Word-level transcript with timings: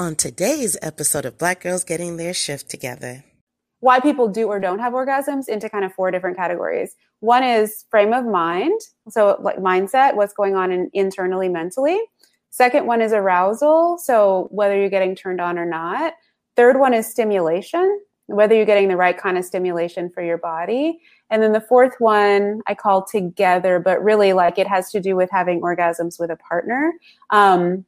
on 0.00 0.16
today's 0.16 0.78
episode 0.80 1.26
of 1.26 1.36
Black 1.36 1.60
Girls 1.60 1.84
Getting 1.84 2.16
Their 2.16 2.32
Shift 2.32 2.70
Together. 2.70 3.22
Why 3.80 4.00
people 4.00 4.28
do 4.28 4.46
or 4.48 4.58
don't 4.58 4.78
have 4.78 4.94
orgasms 4.94 5.46
into 5.46 5.68
kind 5.68 5.84
of 5.84 5.92
four 5.92 6.10
different 6.10 6.38
categories. 6.38 6.96
One 7.18 7.44
is 7.44 7.84
frame 7.90 8.14
of 8.14 8.24
mind, 8.24 8.80
so 9.10 9.38
like 9.42 9.58
mindset, 9.58 10.14
what's 10.14 10.32
going 10.32 10.56
on 10.56 10.72
in, 10.72 10.90
internally 10.94 11.50
mentally. 11.50 12.00
Second 12.48 12.86
one 12.86 13.02
is 13.02 13.12
arousal, 13.12 13.98
so 13.98 14.48
whether 14.50 14.74
you're 14.74 14.88
getting 14.88 15.14
turned 15.14 15.38
on 15.38 15.58
or 15.58 15.66
not. 15.66 16.14
Third 16.56 16.80
one 16.80 16.94
is 16.94 17.06
stimulation, 17.06 18.00
whether 18.24 18.54
you're 18.54 18.64
getting 18.64 18.88
the 18.88 18.96
right 18.96 19.18
kind 19.18 19.36
of 19.36 19.44
stimulation 19.44 20.08
for 20.08 20.22
your 20.22 20.38
body. 20.38 20.98
And 21.28 21.42
then 21.42 21.52
the 21.52 21.60
fourth 21.60 21.96
one 21.98 22.62
I 22.66 22.74
call 22.74 23.04
together, 23.04 23.78
but 23.78 24.02
really 24.02 24.32
like 24.32 24.58
it 24.58 24.66
has 24.66 24.90
to 24.92 25.00
do 25.00 25.14
with 25.14 25.28
having 25.30 25.60
orgasms 25.60 26.18
with 26.18 26.30
a 26.30 26.36
partner. 26.36 26.94
Um, 27.28 27.84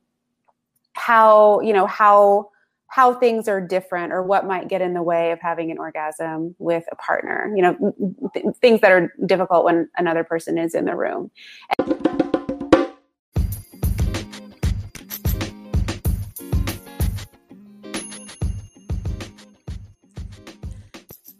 how, 0.94 1.60
you 1.60 1.72
know, 1.72 1.86
how 1.86 2.50
how 2.88 3.14
things 3.14 3.48
are 3.48 3.58
different 3.58 4.12
or 4.12 4.22
what 4.22 4.46
might 4.46 4.68
get 4.68 4.82
in 4.82 4.92
the 4.92 5.02
way 5.02 5.30
of 5.30 5.40
having 5.40 5.70
an 5.70 5.78
orgasm 5.78 6.54
with 6.58 6.84
a 6.92 6.96
partner 6.96 7.50
you 7.56 7.62
know 7.62 7.94
th- 8.34 8.44
things 8.60 8.82
that 8.82 8.92
are 8.92 9.10
difficult 9.24 9.64
when 9.64 9.88
another 9.96 10.22
person 10.22 10.58
is 10.58 10.74
in 10.74 10.84
the 10.84 10.94
room 10.94 11.30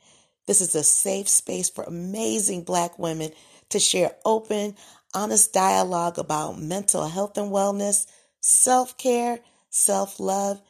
This 0.48 0.62
is 0.62 0.76
a 0.76 0.84
safe 0.84 1.28
space 1.28 1.70
for 1.70 1.84
amazing 1.84 2.64
Black 2.64 3.00
women 3.00 3.32
to 3.70 3.80
share 3.80 4.16
open, 4.26 4.76
honest 5.14 5.54
dialogue 5.54 6.20
about 6.20 6.60
mental 6.60 7.08
health 7.08 7.38
and 7.38 7.52
wellness, 7.52 8.06
self 8.42 8.98
care, 8.98 9.40
self 9.70 10.20
love, 10.20 10.62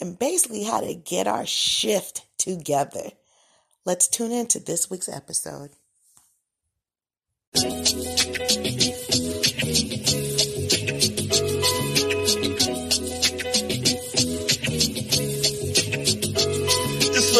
and 0.00 0.18
basically 0.18 0.64
how 0.64 0.80
to 0.80 0.94
get 0.94 1.26
our 1.26 1.46
shift 1.46 2.26
together. 2.38 3.10
Let's 3.84 4.08
tune 4.08 4.32
in 4.32 4.46
to 4.48 4.60
this 4.60 4.90
week's 4.90 5.08
episode. 5.08 5.70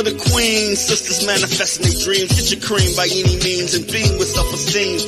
The 0.02 0.16
queen, 0.16 0.76
sisters 0.76 1.26
manifesting 1.26 1.84
their 1.84 2.00
dreams. 2.04 2.32
Get 2.32 2.50
your 2.52 2.62
cream 2.62 2.96
by 2.96 3.06
any 3.10 3.36
means 3.42 3.74
and 3.74 3.84
beam 3.86 4.18
with 4.18 4.28
self-esteem. 4.28 4.98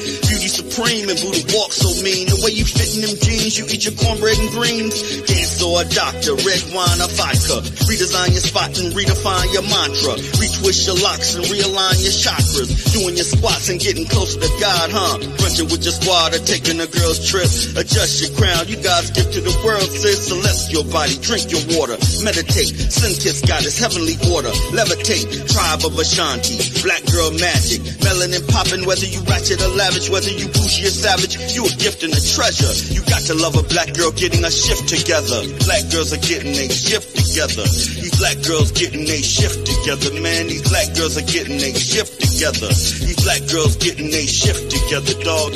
Supreme 0.72 1.04
and 1.12 1.20
booty 1.20 1.44
walk 1.52 1.68
so 1.68 1.92
mean. 2.00 2.32
The 2.32 2.40
way 2.40 2.56
you 2.56 2.64
fit 2.64 2.96
in 2.96 3.04
them 3.04 3.12
jeans, 3.20 3.60
you 3.60 3.68
eat 3.68 3.84
your 3.84 3.92
cornbread 3.92 4.40
and 4.40 4.48
greens. 4.56 4.96
Dance 5.28 5.60
or 5.60 5.84
a 5.84 5.84
doctor, 5.84 6.32
red 6.32 6.64
wine 6.72 6.96
or 6.96 7.12
vodka. 7.12 7.60
Redesign 7.84 8.32
your 8.32 8.40
spot 8.40 8.72
and 8.80 8.88
redefine 8.96 9.52
your 9.52 9.68
mantra. 9.68 10.16
Retwist 10.40 10.88
your 10.88 10.96
locks 11.04 11.36
and 11.36 11.44
realign 11.52 12.00
your 12.00 12.16
chakras. 12.16 12.72
Doing 12.96 13.20
your 13.20 13.28
squats 13.28 13.68
and 13.68 13.76
getting 13.84 14.08
closer 14.08 14.40
to 14.40 14.48
God, 14.64 14.88
huh? 14.88 15.20
Brunching 15.44 15.68
with 15.68 15.84
your 15.84 15.92
squad 15.92 16.32
or 16.32 16.40
taking 16.48 16.80
a 16.80 16.88
girl's 16.88 17.20
trip. 17.20 17.52
Adjust 17.76 18.24
your 18.24 18.32
crown, 18.40 18.64
you 18.64 18.80
God's 18.80 19.12
gift 19.12 19.36
to 19.36 19.44
the 19.44 19.52
world, 19.60 19.92
sis. 19.92 20.32
Celestial 20.32 20.88
body, 20.88 21.20
drink 21.20 21.52
your 21.52 21.60
water. 21.76 22.00
Meditate, 22.24 22.72
sun 22.88 23.12
kiss 23.20 23.44
goddess, 23.44 23.76
heavenly 23.76 24.16
order. 24.32 24.56
Levitate, 24.72 25.28
tribe 25.52 25.84
of 25.84 25.92
Ashanti. 26.00 26.56
Black 26.80 27.04
girl 27.12 27.28
magic, 27.36 27.84
melanin 28.00 28.40
popping, 28.48 28.88
whether 28.88 29.04
you 29.04 29.20
ratchet 29.28 29.60
or 29.60 29.68
lavish, 29.76 30.08
whether 30.08 30.32
you 30.32 30.48
or 30.62 30.68
savage, 30.68 31.34
you 31.54 31.64
a 31.66 31.72
gift 31.76 32.02
and 32.02 32.12
a 32.14 32.22
treasure. 32.22 32.70
You 32.94 33.02
got 33.10 33.22
to 33.26 33.34
love 33.34 33.56
a 33.56 33.62
black 33.62 33.94
girl 33.94 34.12
getting 34.12 34.44
a 34.44 34.50
shift 34.50 34.88
together. 34.88 35.42
Black 35.66 35.90
girls 35.90 36.12
are 36.12 36.22
getting 36.22 36.54
a 36.54 36.68
shift 36.70 37.16
together. 37.16 37.66
These 37.66 38.16
black 38.18 38.38
girls 38.46 38.70
getting 38.72 39.02
a 39.08 39.20
shift 39.22 39.66
together, 39.66 40.14
man. 40.20 40.46
These 40.46 40.68
black 40.68 40.94
girls 40.94 41.18
are 41.18 41.26
getting 41.26 41.58
a 41.58 41.72
shift 41.74 42.20
together. 42.20 42.68
These 42.68 43.22
black 43.24 43.42
girls 43.50 43.76
getting 43.76 44.12
a 44.14 44.24
shift 44.26 44.70
together, 44.70 45.14
dog. 45.22 45.52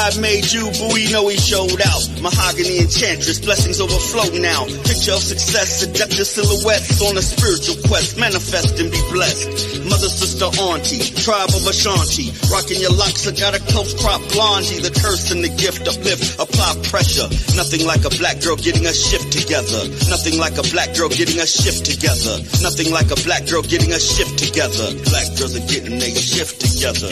God 0.00 0.16
made 0.16 0.48
you, 0.48 0.64
boo, 0.80 0.96
we 0.96 1.12
know 1.12 1.28
he 1.28 1.36
showed 1.36 1.76
out. 1.76 2.02
Mahogany 2.24 2.80
enchantress, 2.80 3.36
blessings 3.36 3.84
overflow 3.84 4.32
now. 4.40 4.64
Picture 4.88 5.12
of 5.12 5.20
success, 5.20 5.84
seductive 5.84 6.24
silhouettes 6.24 7.04
on 7.04 7.20
a 7.20 7.20
spiritual 7.20 7.76
quest. 7.84 8.16
Manifest 8.16 8.80
and 8.80 8.88
be 8.88 8.96
blessed. 9.12 9.84
Mother, 9.84 10.08
sister, 10.08 10.48
auntie, 10.56 11.04
tribe 11.20 11.52
of 11.52 11.68
Ashanti. 11.68 12.32
Rocking 12.48 12.80
your 12.80 12.96
locks, 12.96 13.28
I 13.28 13.36
got 13.36 13.52
a 13.52 13.60
close 13.60 13.92
crop 13.92 14.24
blondie. 14.32 14.80
The 14.80 14.88
curse 14.88 15.36
and 15.36 15.44
the 15.44 15.52
gift 15.52 15.84
uplift, 15.84 16.40
apply 16.40 16.80
pressure. 16.88 17.28
Nothing 17.52 17.84
like 17.84 18.00
a 18.08 18.12
black 18.16 18.40
girl 18.40 18.56
getting 18.56 18.88
a 18.88 18.96
shift 18.96 19.36
together. 19.36 19.84
Nothing 20.08 20.40
like 20.40 20.56
a 20.56 20.64
black 20.72 20.96
girl 20.96 21.12
getting 21.12 21.36
a 21.44 21.48
shift 21.48 21.84
together. 21.84 22.40
Nothing 22.64 22.88
like 22.88 23.12
a 23.12 23.20
black 23.20 23.44
girl 23.44 23.60
getting 23.60 23.92
a 23.92 24.00
shift 24.00 24.29
together. 24.50 24.90
Black 25.06 25.28
girls 25.38 25.54
are 25.56 25.66
getting 25.66 25.98
they 25.98 26.10
shift 26.10 26.60
together. 26.60 27.10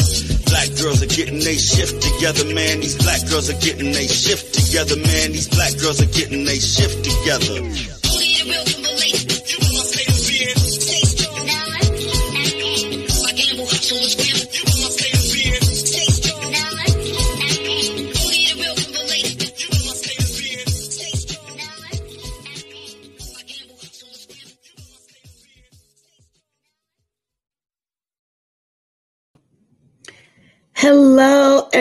Black 0.51 0.69
girls 0.75 1.03
are 1.03 1.07
getting 1.07 1.39
they 1.39 1.55
shift 1.55 2.03
together, 2.03 2.45
man. 2.53 2.81
These 2.81 2.97
black 2.99 3.23
girls 3.31 3.49
are 3.49 3.61
getting 3.61 3.93
they 3.93 4.07
shift 4.07 4.55
together, 4.55 4.97
man. 4.97 5.33
These 5.33 5.49
black 5.49 5.77
girls 5.79 6.03
are 6.03 6.11
getting 6.11 6.45
they 6.45 6.59
shift 6.59 7.05
together. 7.05 7.63
Hello, 8.05 8.69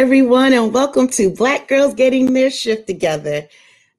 everyone, 0.07 0.54
and 0.54 0.74
welcome 0.74 1.06
to 1.06 1.30
Black 1.30 1.68
Girls 1.68 1.94
Getting 1.94 2.31
Their 2.31 2.50
Shift 2.50 2.88
Together. 2.88 3.45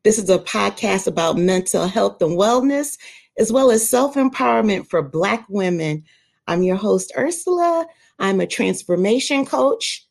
This 0.04 0.18
is 0.18 0.30
a 0.30 0.38
podcast 0.38 1.06
about 1.06 1.36
mental 1.36 1.86
health 1.86 2.22
and 2.22 2.30
wellness, 2.30 2.96
as 3.38 3.52
well 3.52 3.70
as 3.70 3.90
self 3.90 4.14
empowerment 4.14 4.88
for 4.88 5.02
Black 5.02 5.44
women. 5.50 6.04
I'm 6.46 6.62
your 6.62 6.76
host, 6.76 7.12
Ursula. 7.14 7.86
I'm 8.18 8.40
a 8.40 8.46
transformation 8.46 9.44
coach, 9.44 10.06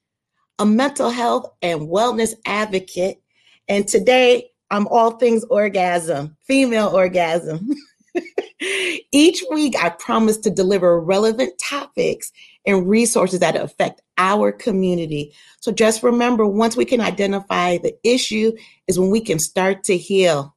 a 0.59 0.67
mental 0.67 1.09
health 1.09 1.51
and 1.63 1.89
wellness 1.89 2.35
advocate, 2.45 3.19
and 3.67 3.87
today 3.87 4.51
I'm 4.69 4.85
all 4.89 5.17
things 5.17 5.45
orgasm, 5.45 6.37
female 6.43 6.89
orgasm. 6.89 7.71
Each 9.11 9.43
week, 9.51 9.75
I 9.83 9.89
promise 9.89 10.37
to 10.37 10.51
deliver 10.51 11.01
relevant 11.01 11.57
topics 11.57 12.31
and 12.67 12.87
resources 12.87 13.39
that 13.39 13.55
affect 13.55 14.01
our 14.19 14.51
community. 14.51 15.33
So 15.61 15.71
just 15.71 16.03
remember 16.03 16.45
once 16.45 16.75
we 16.75 16.85
can 16.85 17.01
identify 17.01 17.77
the 17.77 17.95
issue, 18.03 18.51
is 18.87 18.99
when 18.99 19.09
we 19.09 19.21
can 19.21 19.39
start 19.39 19.83
to 19.85 19.97
heal. 19.97 20.53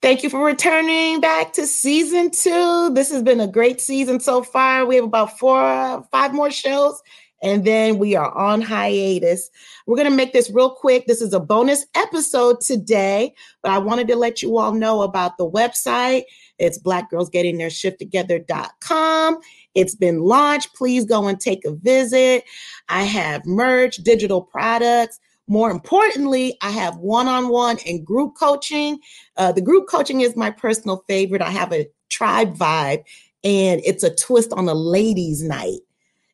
Thank 0.00 0.22
you 0.22 0.30
for 0.30 0.44
returning 0.44 1.20
back 1.20 1.52
to 1.54 1.66
season 1.66 2.30
two. 2.30 2.90
This 2.94 3.10
has 3.10 3.22
been 3.22 3.40
a 3.40 3.48
great 3.48 3.80
season 3.80 4.20
so 4.20 4.42
far. 4.42 4.86
We 4.86 4.96
have 4.96 5.04
about 5.04 5.38
four, 5.38 6.06
five 6.10 6.32
more 6.32 6.50
shows, 6.50 7.00
and 7.42 7.64
then 7.64 7.98
we 7.98 8.14
are 8.16 8.36
on 8.36 8.60
hiatus. 8.60 9.48
We're 9.86 9.96
going 9.96 10.10
to 10.10 10.16
make 10.16 10.32
this 10.32 10.50
real 10.50 10.70
quick. 10.70 11.06
This 11.06 11.20
is 11.20 11.32
a 11.32 11.38
bonus 11.40 11.86
episode 11.94 12.60
today, 12.60 13.34
but 13.62 13.70
I 13.72 13.78
wanted 13.78 14.08
to 14.08 14.16
let 14.16 14.42
you 14.42 14.58
all 14.58 14.72
know 14.72 15.02
about 15.02 15.38
the 15.38 15.48
website. 15.48 16.24
It's 16.58 16.82
blackgirlsgettingtheirshifttogether.com. 16.82 19.38
It's 19.74 19.94
been 19.94 20.20
launched. 20.20 20.74
Please 20.74 21.04
go 21.04 21.28
and 21.28 21.38
take 21.40 21.64
a 21.64 21.72
visit. 21.72 22.42
I 22.88 23.04
have 23.04 23.46
merch, 23.46 23.98
digital 23.98 24.42
products. 24.42 25.20
More 25.46 25.70
importantly, 25.70 26.56
I 26.60 26.70
have 26.70 26.96
one 26.96 27.28
on 27.28 27.48
one 27.48 27.78
and 27.86 28.04
group 28.04 28.34
coaching. 28.38 28.98
Uh, 29.36 29.52
the 29.52 29.62
group 29.62 29.88
coaching 29.88 30.20
is 30.20 30.36
my 30.36 30.50
personal 30.50 31.04
favorite. 31.06 31.40
I 31.40 31.50
have 31.50 31.72
a 31.72 31.88
tribe 32.10 32.54
vibe, 32.56 33.04
and 33.44 33.80
it's 33.84 34.02
a 34.02 34.14
twist 34.14 34.52
on 34.52 34.68
a 34.68 34.74
ladies' 34.74 35.42
night 35.42 35.78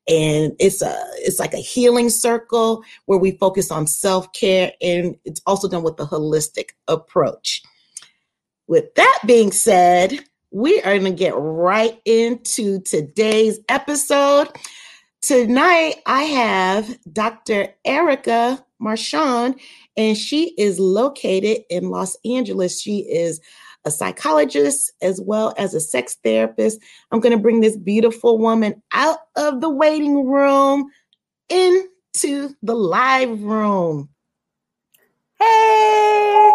and 0.06 0.54
it's 0.58 0.82
a 0.82 0.94
it's 1.18 1.38
like 1.38 1.54
a 1.54 1.58
healing 1.58 2.10
circle 2.10 2.82
where 3.06 3.18
we 3.18 3.32
focus 3.32 3.70
on 3.70 3.86
self-care 3.86 4.72
and 4.82 5.16
it's 5.24 5.40
also 5.46 5.68
done 5.68 5.82
with 5.82 5.98
a 6.00 6.04
holistic 6.04 6.70
approach. 6.88 7.62
With 8.66 8.94
that 8.94 9.18
being 9.26 9.52
said 9.52 10.20
we 10.50 10.80
are 10.82 10.98
going 10.98 11.04
to 11.04 11.10
get 11.10 11.34
right 11.36 12.00
into 12.04 12.80
today's 12.82 13.58
episode. 13.68 14.48
Tonight 15.22 15.96
i 16.04 16.24
have 16.24 16.98
dr 17.12 17.74
erica 17.86 18.62
marchand 18.78 19.58
and 19.96 20.16
she 20.18 20.54
is 20.58 20.78
located 20.78 21.64
in 21.70 21.88
los 21.88 22.16
angeles. 22.24 22.80
She 22.80 22.98
is 22.98 23.40
a 23.84 23.90
psychologist 23.90 24.92
as 25.02 25.20
well 25.20 25.54
as 25.58 25.74
a 25.74 25.80
sex 25.80 26.16
therapist. 26.24 26.80
I'm 27.10 27.20
going 27.20 27.36
to 27.36 27.42
bring 27.42 27.60
this 27.60 27.76
beautiful 27.76 28.38
woman 28.38 28.82
out 28.92 29.18
of 29.36 29.60
the 29.60 29.68
waiting 29.68 30.26
room 30.26 30.90
into 31.48 32.54
the 32.62 32.74
live 32.74 33.42
room. 33.42 34.08
Hey. 35.38 36.52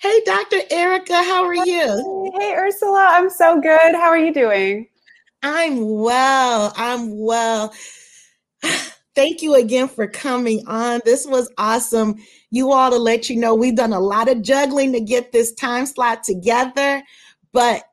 Hey, 0.00 0.22
Dr. 0.24 0.60
Erica, 0.70 1.22
how 1.22 1.44
are 1.44 1.54
you? 1.54 2.32
Hey, 2.38 2.54
Ursula, 2.54 3.08
I'm 3.12 3.28
so 3.28 3.60
good. 3.60 3.94
How 3.94 4.08
are 4.08 4.18
you 4.18 4.32
doing? 4.32 4.88
I'm 5.42 6.00
well. 6.00 6.72
I'm 6.76 7.18
well. 7.18 7.74
Thank 9.14 9.42
you 9.42 9.54
again 9.54 9.88
for 9.88 10.06
coming 10.06 10.66
on. 10.66 11.00
This 11.04 11.26
was 11.26 11.50
awesome 11.58 12.16
you 12.50 12.72
all 12.72 12.90
to 12.90 12.98
let 12.98 13.30
you 13.30 13.36
know 13.36 13.54
we've 13.54 13.76
done 13.76 13.92
a 13.92 14.00
lot 14.00 14.28
of 14.28 14.42
juggling 14.42 14.92
to 14.92 15.00
get 15.00 15.32
this 15.32 15.52
time 15.52 15.86
slot 15.86 16.24
together, 16.24 17.02
but 17.52 17.84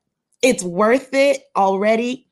it's 0.41 0.63
worth 0.63 1.13
it 1.13 1.43
already. 1.55 2.27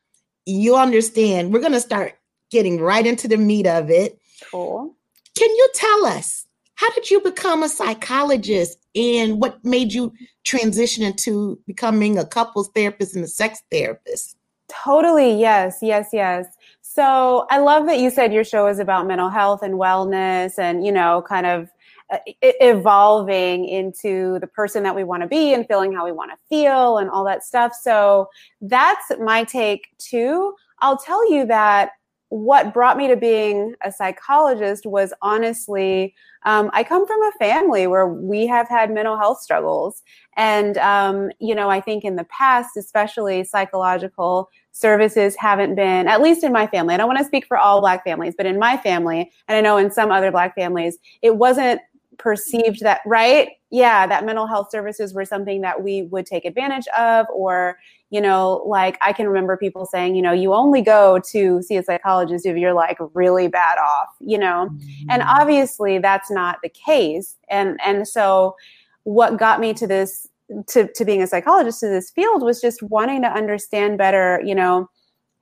You 0.46 0.76
understand. 0.76 1.54
We're 1.54 1.60
going 1.60 1.72
to 1.74 1.80
start 1.80 2.18
getting 2.50 2.82
right 2.82 3.06
into 3.06 3.28
the 3.28 3.38
meat 3.38 3.68
of 3.68 3.90
it. 3.90 4.20
Cool. 4.52 4.96
Can 5.38 5.50
you 5.50 5.70
tell 5.76 6.06
us 6.06 6.46
how 6.76 6.90
did 6.92 7.10
you 7.10 7.22
become 7.22 7.64
a 7.64 7.70
psychologist 7.70 8.78
and 8.96 9.40
what 9.40 9.64
made 9.64 9.94
you 9.94 10.14
transition 10.44 11.04
into 11.04 11.60
becoming 11.68 12.18
a 12.18 12.26
couples 12.26 12.70
therapist 12.74 13.16
and 13.16 13.24
a 13.24 13.28
sex 13.28 13.62
therapist? 13.72 14.36
Totally. 14.68 15.40
Yes, 15.40 15.80
yes, 15.82 16.10
yes. 16.12 16.48
So 16.96 17.46
I 17.50 17.58
love 17.58 17.88
that 17.88 18.00
you 18.00 18.10
said 18.10 18.32
your 18.32 18.46
show 18.46 18.68
is 18.68 18.80
about 18.80 19.06
mental 19.06 19.28
health 19.28 19.64
and 19.64 19.74
wellness 19.74 20.58
and, 20.58 20.86
you 20.86 20.94
know, 20.94 21.22
kind 21.28 21.46
of 21.46 21.70
uh, 22.10 22.20
evolving 22.42 23.68
into 23.68 24.40
the 24.40 24.48
person 24.48 24.82
that 24.84 24.96
we 24.96 25.04
want 25.04 25.22
to 25.22 25.28
be 25.28 25.54
and 25.54 25.68
feeling 25.68 25.92
how 25.92 26.06
we 26.06 26.14
want 26.14 26.32
to 26.32 26.38
feel 26.48 27.00
and 27.00 27.10
all 27.10 27.26
that 27.26 27.44
stuff. 27.44 27.74
So 27.74 28.30
that's 28.62 29.12
my 29.20 29.44
take 29.44 29.90
too. 29.98 30.56
I'll 30.80 30.98
tell 30.98 31.30
you 31.30 31.46
that 31.48 31.90
what 32.30 32.74
brought 32.74 32.96
me 32.96 33.10
to 33.10 33.18
being 33.18 33.76
a 33.84 33.92
psychologist 33.92 34.86
was 34.86 35.14
honestly 35.22 36.14
um, 36.44 36.72
i 36.74 36.84
come 36.84 37.06
from 37.06 37.22
a 37.22 37.32
family 37.34 37.86
where 37.86 38.08
we 38.08 38.48
have 38.48 38.68
had 38.68 38.92
mental 38.92 39.16
health 39.16 39.40
struggles 39.40 40.02
and 40.36 40.78
um, 40.80 41.30
you 41.40 41.54
know 41.54 41.70
i 41.70 41.80
think 41.80 42.04
in 42.04 42.16
the 42.16 42.26
past 42.26 42.76
especially 42.78 43.44
psychological 43.44 44.50
services 44.76 45.38
haven't 45.40 45.74
been 45.74 46.06
at 46.06 46.22
least 46.22 46.44
in 46.44 46.52
my 46.52 46.68
family 46.68 46.94
i 46.94 46.98
don't 46.98 47.08
want 47.08 47.18
to 47.18 47.24
speak 47.24 47.46
for 47.46 47.58
all 47.58 47.80
black 47.80 48.04
families 48.04 48.34
but 48.36 48.46
in 48.46 48.60
my 48.60 48.76
family 48.76 49.32
and 49.48 49.58
i 49.58 49.62
know 49.62 49.78
in 49.78 49.90
some 49.90 50.12
other 50.12 50.32
black 50.32 50.54
families 50.54 50.98
it 51.22 51.38
wasn't 51.38 51.80
perceived 52.18 52.82
that 52.82 53.02
right? 53.06 53.50
Yeah 53.72 54.08
that 54.08 54.26
mental 54.26 54.48
health 54.48 54.70
services 54.72 55.14
were 55.14 55.26
something 55.26 55.62
that 55.62 55.84
we 55.84 56.04
would 56.04 56.26
take 56.26 56.46
advantage 56.46 56.88
of 56.98 57.26
or 57.34 57.78
you 58.10 58.22
know 58.22 58.64
like 58.66 58.98
i 59.02 59.12
can 59.12 59.28
remember 59.28 59.58
people 59.58 59.86
saying 59.86 60.16
you 60.16 60.22
know 60.22 60.32
you 60.32 60.54
only 60.54 60.82
go 60.82 61.20
to 61.32 61.62
see 61.62 61.76
a 61.76 61.84
psychologist 61.84 62.46
if 62.46 62.56
you're 62.56 62.74
like 62.74 62.98
really 63.14 63.48
bad 63.48 63.78
off 63.78 64.10
you 64.20 64.38
know? 64.38 64.70
And 65.10 65.22
mm. 65.22 65.26
obviously 65.28 65.98
that's 65.98 66.32
not 66.32 66.60
the 66.62 66.70
case 66.70 67.38
and 67.50 67.80
and 67.84 68.08
so 68.08 68.56
what 69.04 69.38
got 69.38 69.60
me 69.60 69.74
to 69.74 69.88
this 69.88 70.28
to, 70.68 70.88
to 70.94 71.06
being 71.06 71.22
a 71.22 71.28
psychologist 71.28 71.80
to 71.80 71.88
this 71.88 72.12
field 72.12 72.44
was 72.44 72.62
just 72.62 72.84
wanting 72.84 73.22
to 73.22 73.28
understand 73.28 73.98
better 73.98 74.42
you 74.46 74.54
know 74.54 74.88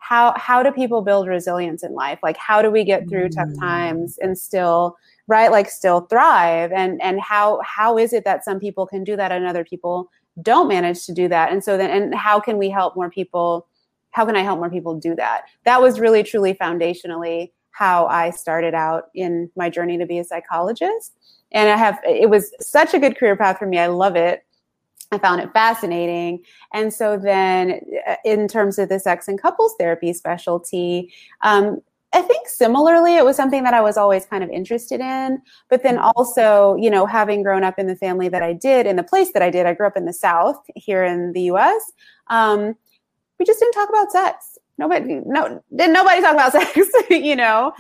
how 0.04 0.34
how 0.36 0.62
do 0.62 0.70
people 0.70 1.02
build 1.02 1.30
resilience 1.30 1.82
in 1.82 1.94
life? 1.94 2.20
Like 2.22 2.36
how 2.36 2.62
do 2.62 2.70
we 2.70 2.84
get 2.84 3.08
through 3.08 3.30
mm-hmm. 3.30 3.52
tough 3.52 3.60
times 3.60 4.18
and 4.18 4.38
still 4.38 4.98
right 5.28 5.50
like 5.50 5.70
still 5.70 6.02
thrive? 6.02 6.74
And 6.74 7.02
and 7.02 7.22
how 7.22 7.62
how 7.64 7.98
is 7.98 8.12
it 8.12 8.26
that 8.26 8.44
some 8.44 8.60
people 8.60 8.86
can 8.86 9.06
do 9.06 9.16
that 9.16 9.32
and 9.32 9.46
other 9.46 9.64
people 9.64 10.12
don't 10.42 10.68
manage 10.68 11.06
to 11.06 11.14
do 11.14 11.30
that? 11.30 11.54
And 11.54 11.64
so 11.64 11.78
then 11.78 11.90
and 11.90 12.14
how 12.14 12.42
can 12.42 12.58
we 12.58 12.70
help 12.70 12.98
more 12.98 13.10
people 13.10 13.66
how 14.12 14.26
can 14.26 14.36
i 14.36 14.42
help 14.42 14.60
more 14.60 14.70
people 14.70 14.94
do 14.94 15.16
that? 15.16 15.46
That 15.64 15.82
was 15.82 16.02
really 16.02 16.22
truly 16.22 16.54
foundationally 16.54 17.52
how 17.72 18.06
i 18.08 18.30
started 18.30 18.74
out 18.74 19.06
in 19.16 19.50
my 19.56 19.70
journey 19.70 19.98
to 19.98 20.06
be 20.06 20.20
a 20.20 20.26
psychologist. 20.26 21.14
And 21.54 21.70
i 21.70 21.78
have 21.78 21.98
it 22.04 22.30
was 22.30 22.52
such 22.60 22.94
a 22.94 23.00
good 23.00 23.18
career 23.18 23.38
path 23.38 23.58
for 23.58 23.68
me. 23.68 23.80
I 23.80 23.88
love 23.88 24.18
it 24.18 24.44
I 25.14 25.20
found 25.20 25.42
it 25.42 25.52
fascinating. 25.54 26.44
And 26.74 26.94
so 26.94 27.18
then, 27.18 27.82
uh, 28.08 28.16
in 28.26 28.48
terms 28.48 28.80
of 28.80 28.90
the 28.90 29.00
sex 29.00 29.28
and 29.28 29.42
couples 29.42 29.76
therapy 29.80 30.12
specialty, 30.14 31.14
um, 31.42 31.82
I 32.14 32.22
think 32.22 32.48
similarly, 32.48 33.16
it 33.16 33.26
was 33.26 33.36
something 33.36 33.64
that 33.64 33.74
I 33.74 33.82
was 33.82 33.98
always 33.98 34.26
kind 34.26 34.44
of 34.44 34.50
interested 34.52 35.00
in. 35.02 35.42
But 35.70 35.82
then 35.82 35.96
mm-hmm. 35.96 36.12
also, 36.16 36.76
you 36.76 36.90
know, 36.90 37.06
having 37.06 37.42
grown 37.42 37.64
up 37.64 37.80
in 37.80 37.88
the 37.88 37.96
family 37.96 38.30
that 38.30 38.44
I 38.44 38.54
did, 38.54 38.86
in 38.86 38.96
the 38.96 39.04
place 39.04 39.32
that 39.34 39.42
I 39.42 39.50
did, 39.50 39.66
I 39.66 39.74
grew 39.74 39.88
up 39.88 39.98
in 39.98 40.06
the 40.06 40.14
South 40.14 40.62
here 40.76 41.04
in 41.04 41.34
the 41.34 41.42
US. 41.52 41.92
Um, 42.28 42.76
we 43.40 43.46
just 43.46 43.60
didn't 43.60 43.74
talk 43.74 43.90
about 43.90 44.12
sex. 44.12 44.58
Nobody, 44.78 45.22
no, 45.26 45.62
didn't 45.76 45.94
nobody 45.94 46.22
talk 46.22 46.34
about 46.34 46.52
sex, 46.52 46.78
you 47.10 47.36
know, 47.36 47.74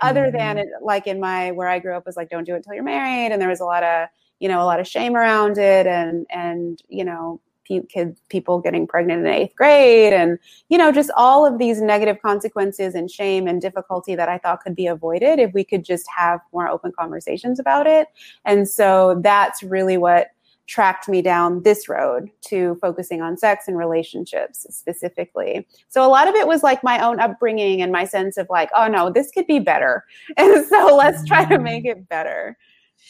other 0.00 0.30
than 0.30 0.56
mm-hmm. 0.56 0.58
it, 0.58 0.68
like 0.82 1.06
in 1.06 1.20
my, 1.20 1.52
where 1.52 1.68
I 1.68 1.78
grew 1.78 1.94
up 1.94 2.06
was 2.06 2.16
like, 2.16 2.30
don't 2.30 2.44
do 2.44 2.54
it 2.54 2.58
until 2.58 2.74
you're 2.74 2.82
married. 2.82 3.32
And 3.32 3.40
there 3.40 3.48
was 3.48 3.60
a 3.60 3.64
lot 3.64 3.82
of, 3.82 4.08
you 4.40 4.48
know, 4.48 4.60
a 4.60 4.64
lot 4.64 4.80
of 4.80 4.86
shame 4.86 5.16
around 5.16 5.58
it 5.58 5.86
and, 5.86 6.26
and, 6.30 6.82
you 6.88 7.04
know, 7.04 7.40
kids 7.88 8.20
people 8.28 8.60
getting 8.60 8.86
pregnant 8.86 9.26
in 9.26 9.26
eighth 9.26 9.56
grade 9.56 10.12
and 10.12 10.38
you 10.68 10.76
know 10.76 10.92
just 10.92 11.10
all 11.16 11.46
of 11.46 11.58
these 11.58 11.80
negative 11.80 12.20
consequences 12.20 12.94
and 12.94 13.10
shame 13.10 13.46
and 13.46 13.62
difficulty 13.62 14.14
that 14.14 14.28
i 14.28 14.36
thought 14.36 14.60
could 14.60 14.76
be 14.76 14.86
avoided 14.86 15.38
if 15.38 15.52
we 15.54 15.64
could 15.64 15.82
just 15.82 16.06
have 16.14 16.40
more 16.52 16.68
open 16.68 16.92
conversations 16.98 17.58
about 17.58 17.86
it 17.86 18.08
and 18.44 18.68
so 18.68 19.18
that's 19.22 19.62
really 19.62 19.96
what 19.96 20.28
tracked 20.66 21.08
me 21.08 21.20
down 21.20 21.62
this 21.62 21.88
road 21.88 22.30
to 22.40 22.76
focusing 22.80 23.20
on 23.20 23.36
sex 23.36 23.68
and 23.68 23.76
relationships 23.76 24.66
specifically. 24.70 25.66
So 25.88 26.04
a 26.04 26.08
lot 26.08 26.26
of 26.26 26.34
it 26.34 26.46
was 26.46 26.62
like 26.62 26.82
my 26.82 27.04
own 27.04 27.20
upbringing 27.20 27.82
and 27.82 27.92
my 27.92 28.04
sense 28.06 28.36
of 28.36 28.46
like, 28.48 28.70
oh 28.74 28.88
no, 28.88 29.10
this 29.10 29.30
could 29.30 29.46
be 29.46 29.58
better. 29.58 30.04
And 30.36 30.66
so 30.66 30.96
let's 30.96 31.24
try 31.26 31.44
to 31.44 31.58
make 31.58 31.84
it 31.84 32.08
better. 32.08 32.56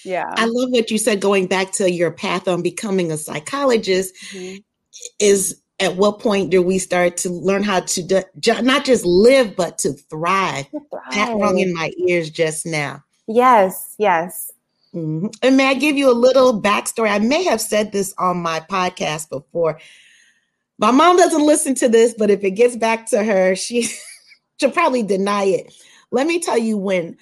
Yeah. 0.04 0.32
I 0.36 0.44
love 0.46 0.70
what 0.70 0.90
you 0.90 0.98
said 0.98 1.20
going 1.20 1.46
back 1.46 1.72
to 1.72 1.90
your 1.90 2.10
path 2.10 2.48
on 2.48 2.62
becoming 2.62 3.10
a 3.10 3.16
psychologist 3.16 4.14
mm-hmm. 4.32 4.56
is 5.18 5.60
at 5.80 5.96
what 5.96 6.20
point 6.20 6.50
do 6.50 6.62
we 6.62 6.78
start 6.78 7.16
to 7.18 7.30
learn 7.30 7.62
how 7.62 7.80
to 7.80 8.02
do, 8.02 8.22
not 8.62 8.84
just 8.84 9.04
live 9.04 9.56
but 9.56 9.78
to 9.78 9.92
thrive? 9.92 10.70
to 10.70 10.80
thrive. 10.90 11.12
That 11.12 11.36
rung 11.36 11.58
in 11.58 11.74
my 11.74 11.90
ears 12.06 12.30
just 12.30 12.64
now. 12.64 13.02
Yes, 13.26 13.94
yes. 13.98 14.52
Mm-hmm. 14.94 15.28
And 15.42 15.56
may 15.56 15.68
I 15.68 15.74
give 15.74 15.96
you 15.96 16.10
a 16.10 16.14
little 16.14 16.60
backstory? 16.60 17.10
I 17.10 17.18
may 17.18 17.42
have 17.44 17.60
said 17.60 17.90
this 17.90 18.14
on 18.18 18.38
my 18.38 18.60
podcast 18.60 19.28
before. 19.28 19.80
My 20.78 20.90
mom 20.90 21.16
doesn't 21.16 21.44
listen 21.44 21.74
to 21.76 21.88
this, 21.88 22.14
but 22.16 22.30
if 22.30 22.44
it 22.44 22.52
gets 22.52 22.76
back 22.76 23.06
to 23.10 23.24
her, 23.24 23.56
she 23.56 23.88
she'll 24.60 24.70
probably 24.70 25.02
deny 25.02 25.44
it. 25.44 25.72
Let 26.10 26.26
me 26.26 26.38
tell 26.38 26.58
you 26.58 26.76
when 26.76 27.16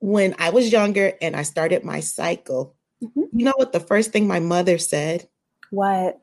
when 0.00 0.34
I 0.38 0.50
was 0.50 0.72
younger 0.72 1.12
and 1.20 1.34
I 1.34 1.42
started 1.42 1.84
my 1.84 2.00
cycle, 2.00 2.74
mm-hmm. 3.02 3.22
you 3.32 3.44
know 3.44 3.54
what 3.56 3.72
the 3.72 3.80
first 3.80 4.12
thing 4.12 4.26
my 4.26 4.40
mother 4.40 4.78
said? 4.78 5.28
What? 5.70 6.20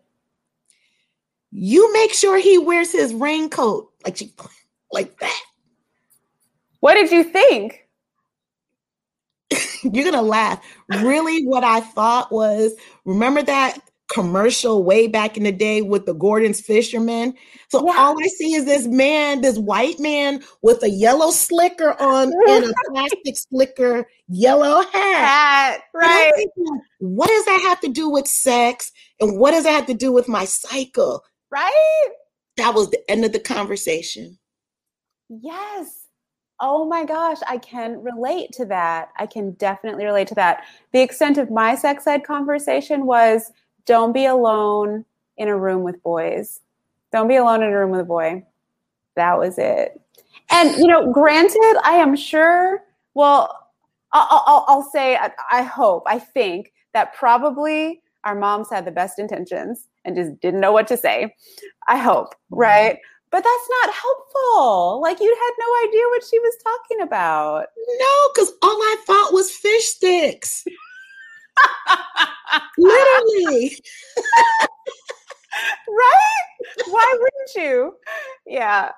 You 1.51 1.91
make 1.93 2.13
sure 2.13 2.37
he 2.37 2.57
wears 2.57 2.91
his 2.91 3.13
raincoat 3.13 3.91
like 4.03 4.17
she, 4.17 4.33
like 4.91 5.19
that. 5.19 5.41
What 6.79 6.95
did 6.95 7.11
you 7.11 7.23
think? 7.23 7.87
You're 9.83 10.05
gonna 10.11 10.21
laugh. 10.21 10.63
Really, 10.89 11.45
what 11.45 11.63
I 11.63 11.79
thought 11.79 12.31
was 12.31 12.73
remember 13.05 13.41
that 13.43 13.77
commercial 14.07 14.83
way 14.83 15.07
back 15.07 15.35
in 15.35 15.43
the 15.43 15.51
day 15.51 15.81
with 15.81 16.05
the 16.05 16.13
Gorton's 16.13 16.61
fishermen. 16.61 17.33
So 17.69 17.85
Yeah. 17.85 17.95
all 17.97 18.15
I 18.23 18.27
see 18.27 18.53
is 18.53 18.65
this 18.65 18.85
man, 18.87 19.41
this 19.41 19.57
white 19.57 19.99
man 19.99 20.43
with 20.61 20.83
a 20.83 20.89
yellow 20.89 21.31
slicker 21.31 21.99
on 21.99 22.31
and 22.47 22.65
a 22.65 22.73
plastic 22.91 23.35
slicker 23.37 24.07
yellow 24.27 24.81
hat. 24.81 24.91
Hat, 24.93 25.81
right? 25.93 26.31
thinking, 26.35 26.81
what 26.99 27.27
does 27.27 27.45
that 27.45 27.61
have 27.63 27.79
to 27.81 27.89
do 27.89 28.09
with 28.09 28.27
sex? 28.27 28.91
And 29.19 29.39
what 29.39 29.51
does 29.51 29.63
that 29.63 29.71
have 29.71 29.87
to 29.87 29.93
do 29.93 30.11
with 30.11 30.27
my 30.27 30.45
cycle? 30.45 31.23
Right? 31.49 32.07
That 32.57 32.73
was 32.75 32.89
the 32.89 32.99
end 33.09 33.25
of 33.25 33.31
the 33.31 33.39
conversation. 33.39 34.37
Yes. 35.29 36.07
Oh 36.61 36.85
my 36.85 37.03
gosh, 37.03 37.39
I 37.47 37.57
can 37.57 38.01
relate 38.01 38.51
to 38.53 38.65
that. 38.65 39.09
I 39.17 39.25
can 39.25 39.51
definitely 39.51 40.05
relate 40.05 40.27
to 40.29 40.35
that. 40.35 40.63
The 40.93 41.01
extent 41.01 41.37
of 41.37 41.51
my 41.51 41.75
sex 41.75 42.07
ed 42.07 42.23
conversation 42.23 43.05
was 43.05 43.51
don't 43.85 44.13
be 44.13 44.25
alone 44.25 45.05
in 45.37 45.47
a 45.47 45.57
room 45.57 45.83
with 45.83 46.01
boys. 46.03 46.59
Don't 47.11 47.27
be 47.27 47.35
alone 47.35 47.63
in 47.63 47.71
a 47.71 47.77
room 47.77 47.91
with 47.91 48.01
a 48.01 48.05
boy. 48.05 48.45
That 49.15 49.37
was 49.37 49.57
it. 49.57 49.99
And, 50.51 50.75
you 50.77 50.87
know, 50.87 51.11
granted, 51.11 51.79
I 51.83 51.93
am 51.93 52.15
sure, 52.15 52.83
well, 53.13 53.69
I'll, 54.11 54.43
I'll, 54.45 54.65
I'll 54.67 54.89
say, 54.91 55.15
I, 55.15 55.31
I 55.51 55.63
hope, 55.63 56.03
I 56.07 56.19
think 56.19 56.73
that 56.93 57.13
probably 57.13 58.01
our 58.23 58.35
moms 58.35 58.69
had 58.69 58.85
the 58.85 58.91
best 58.91 59.19
intentions 59.19 59.87
and 60.03 60.15
just 60.15 60.39
didn't 60.39 60.59
know 60.59 60.71
what 60.71 60.87
to 60.87 60.97
say. 60.97 61.35
I 61.87 61.97
hope, 61.97 62.33
mm-hmm. 62.33 62.55
right? 62.59 62.97
But 63.31 63.43
that's 63.43 63.69
not 63.81 63.93
helpful. 63.93 65.01
Like 65.01 65.19
you 65.19 65.27
had 65.27 65.51
no 65.59 65.89
idea 65.89 66.03
what 66.09 66.23
she 66.23 66.39
was 66.39 66.57
talking 66.63 67.01
about. 67.01 67.65
No, 67.99 68.29
because 68.33 68.53
all 68.61 68.69
I 68.69 68.97
thought 69.05 69.33
was 69.33 69.51
fish 69.51 69.85
sticks. 69.87 70.63
Literally. 72.77 73.79
right? 75.87 76.85
Why 76.87 77.17
wouldn't 77.19 77.55
you? 77.55 77.95
Yeah. 78.45 78.91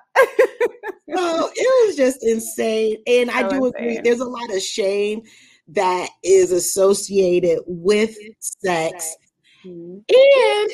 Oh, 1.16 1.50
it 1.54 1.86
was 1.86 1.96
just 1.96 2.22
insane. 2.22 2.96
And 3.06 3.30
I 3.30 3.42
So 3.42 3.50
do 3.50 3.64
agree, 3.66 4.00
there's 4.02 4.20
a 4.20 4.24
lot 4.24 4.54
of 4.54 4.60
shame 4.60 5.22
that 5.68 6.08
is 6.22 6.52
associated 6.52 7.60
with 7.66 8.16
sex. 8.38 9.16
Mhm. 9.64 10.04
And 10.08 10.70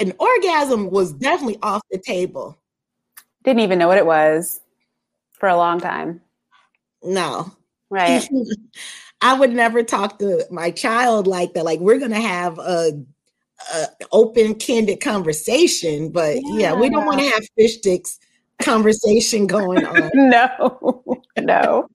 an 0.00 0.14
orgasm 0.18 0.90
was 0.90 1.12
definitely 1.12 1.58
off 1.62 1.82
the 1.90 1.98
table. 1.98 2.56
Didn't 3.44 3.60
even 3.60 3.78
know 3.78 3.88
what 3.88 3.98
it 3.98 4.06
was 4.06 4.60
for 5.32 5.48
a 5.48 5.56
long 5.56 5.80
time. 5.80 6.20
No. 7.02 7.52
Right. 7.90 8.28
I 9.22 9.34
would 9.38 9.52
never 9.52 9.82
talk 9.82 10.18
to 10.18 10.46
my 10.50 10.70
child 10.70 11.26
like 11.26 11.54
that. 11.54 11.64
Like 11.64 11.80
we're 11.80 11.98
gonna 11.98 12.20
have 12.20 12.58
a, 12.58 12.92
a 13.74 13.86
open, 14.12 14.54
candid 14.54 15.00
conversation, 15.00 16.10
but 16.10 16.38
yeah, 16.44 16.72
we 16.74 16.88
don't 16.88 17.06
want 17.06 17.20
to 17.20 17.28
have 17.28 17.42
fish 17.56 17.78
sticks 17.78 18.18
conversation 18.60 19.46
going 19.46 19.84
on. 19.86 20.10
no. 20.14 21.22
No. 21.38 21.88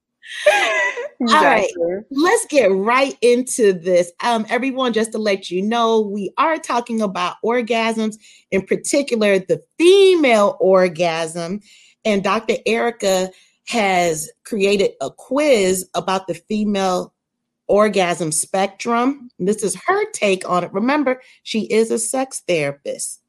right. 1.19 1.63
Exactly. 1.63 1.95
Let's 2.11 2.45
get 2.47 2.71
right 2.71 3.17
into 3.21 3.73
this. 3.73 4.11
Um, 4.23 4.45
everyone, 4.49 4.93
just 4.93 5.11
to 5.13 5.17
let 5.17 5.49
you 5.49 5.61
know, 5.61 6.01
we 6.01 6.31
are 6.37 6.57
talking 6.57 7.01
about 7.01 7.35
orgasms, 7.43 8.15
in 8.51 8.65
particular, 8.65 9.39
the 9.39 9.61
female 9.77 10.57
orgasm. 10.59 11.61
And 12.03 12.23
Dr. 12.23 12.55
Erica 12.65 13.31
has 13.67 14.29
created 14.43 14.91
a 15.01 15.09
quiz 15.09 15.89
about 15.95 16.27
the 16.27 16.35
female 16.35 17.14
orgasm 17.67 18.31
spectrum. 18.31 19.29
This 19.39 19.63
is 19.63 19.75
her 19.87 20.11
take 20.11 20.47
on 20.49 20.63
it. 20.63 20.73
Remember, 20.73 21.21
she 21.43 21.61
is 21.61 21.91
a 21.91 21.99
sex 21.99 22.43
therapist. 22.47 23.21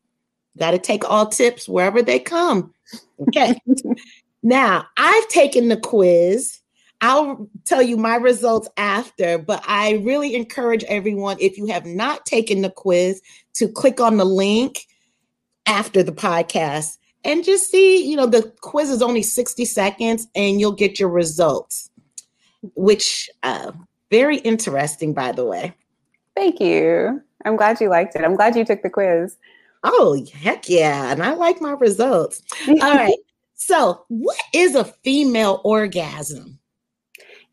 Got 0.59 0.73
to 0.73 0.79
take 0.79 1.09
all 1.09 1.27
tips 1.27 1.69
wherever 1.69 2.03
they 2.03 2.19
come. 2.19 2.73
Okay. 3.21 3.59
now, 4.43 4.87
I've 4.97 5.29
taken 5.29 5.69
the 5.69 5.77
quiz. 5.77 6.61
I'll 7.03 7.49
tell 7.67 7.83
you 7.83 7.99
my 7.99 8.17
results 8.17 8.69
after, 8.79 9.37
but 9.37 9.63
I 9.67 9.95
really 9.97 10.35
encourage 10.35 10.83
everyone, 10.85 11.37
if 11.41 11.59
you 11.59 11.67
have 11.67 11.85
not 11.85 12.25
taken 12.25 12.63
the 12.63 12.71
quiz, 12.71 13.21
to 13.55 13.69
click 13.69 14.01
on 14.01 14.17
the 14.17 14.25
link 14.25 14.87
after 15.67 16.03
the 16.03 16.13
podcast 16.13 16.97
and 17.23 17.45
just 17.45 17.71
see, 17.71 18.09
you 18.09 18.17
know, 18.17 18.27
the 18.27 18.51
quiz 18.61 18.89
is 18.89 19.03
only 19.03 19.23
60 19.23 19.65
seconds 19.65 20.27
and 20.35 20.59
you'll 20.59 20.73
get 20.73 20.99
your 20.99 21.11
results, 21.11 21.91
which 22.75 23.29
uh 23.43 23.73
very 24.11 24.39
interesting, 24.39 25.13
by 25.13 25.33
the 25.33 25.45
way. 25.45 25.75
Thank 26.35 26.61
you. 26.61 27.23
I'm 27.45 27.57
glad 27.57 27.81
you 27.81 27.89
liked 27.89 28.17
it. 28.17 28.25
I'm 28.25 28.37
glad 28.37 28.57
you 28.57 28.65
took 28.65 28.83
the 28.83 28.91
quiz. 28.91 29.37
Oh, 29.85 30.25
heck 30.35 30.69
yeah. 30.69 31.13
And 31.13 31.23
I 31.23 31.35
like 31.35 31.61
my 31.61 31.73
results. 31.73 32.43
All 32.69 32.77
right. 32.77 33.17
So, 33.55 34.05
what 34.09 34.37
is 34.53 34.75
a 34.75 34.85
female 34.85 35.61
orgasm? 35.65 36.59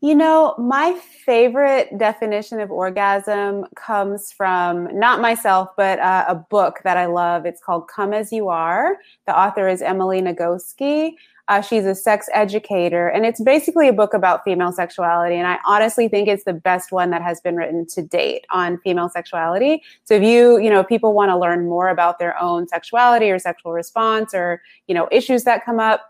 You 0.04 0.14
know, 0.14 0.54
my 0.58 0.92
favorite 1.24 1.96
definition 1.96 2.60
of 2.60 2.70
orgasm 2.70 3.64
comes 3.74 4.30
from 4.30 4.86
not 4.92 5.22
myself, 5.22 5.70
but 5.78 5.98
uh, 5.98 6.26
a 6.28 6.34
book 6.34 6.80
that 6.84 6.98
I 6.98 7.06
love. 7.06 7.46
It's 7.46 7.62
called 7.62 7.88
Come 7.88 8.12
As 8.12 8.30
You 8.30 8.50
Are. 8.50 8.98
The 9.26 9.34
author 9.34 9.66
is 9.66 9.80
Emily 9.80 10.20
Nagoski. 10.20 11.14
Uh, 11.48 11.62
she's 11.62 11.86
a 11.86 11.94
sex 11.94 12.28
educator, 12.34 13.08
and 13.08 13.24
it's 13.24 13.40
basically 13.42 13.88
a 13.88 13.94
book 13.94 14.12
about 14.12 14.44
female 14.44 14.72
sexuality. 14.72 15.36
And 15.36 15.46
I 15.46 15.58
honestly 15.66 16.08
think 16.08 16.28
it's 16.28 16.44
the 16.44 16.52
best 16.52 16.92
one 16.92 17.08
that 17.08 17.22
has 17.22 17.40
been 17.40 17.56
written 17.56 17.86
to 17.86 18.02
date 18.02 18.44
on 18.50 18.76
female 18.80 19.08
sexuality. 19.08 19.82
So 20.04 20.12
if 20.12 20.22
you, 20.22 20.58
you 20.58 20.68
know, 20.68 20.84
people 20.84 21.14
want 21.14 21.30
to 21.30 21.38
learn 21.38 21.66
more 21.66 21.88
about 21.88 22.18
their 22.18 22.38
own 22.38 22.68
sexuality 22.68 23.30
or 23.30 23.38
sexual 23.38 23.72
response 23.72 24.34
or, 24.34 24.60
you 24.86 24.94
know, 24.94 25.08
issues 25.10 25.44
that 25.44 25.64
come 25.64 25.80
up, 25.80 26.02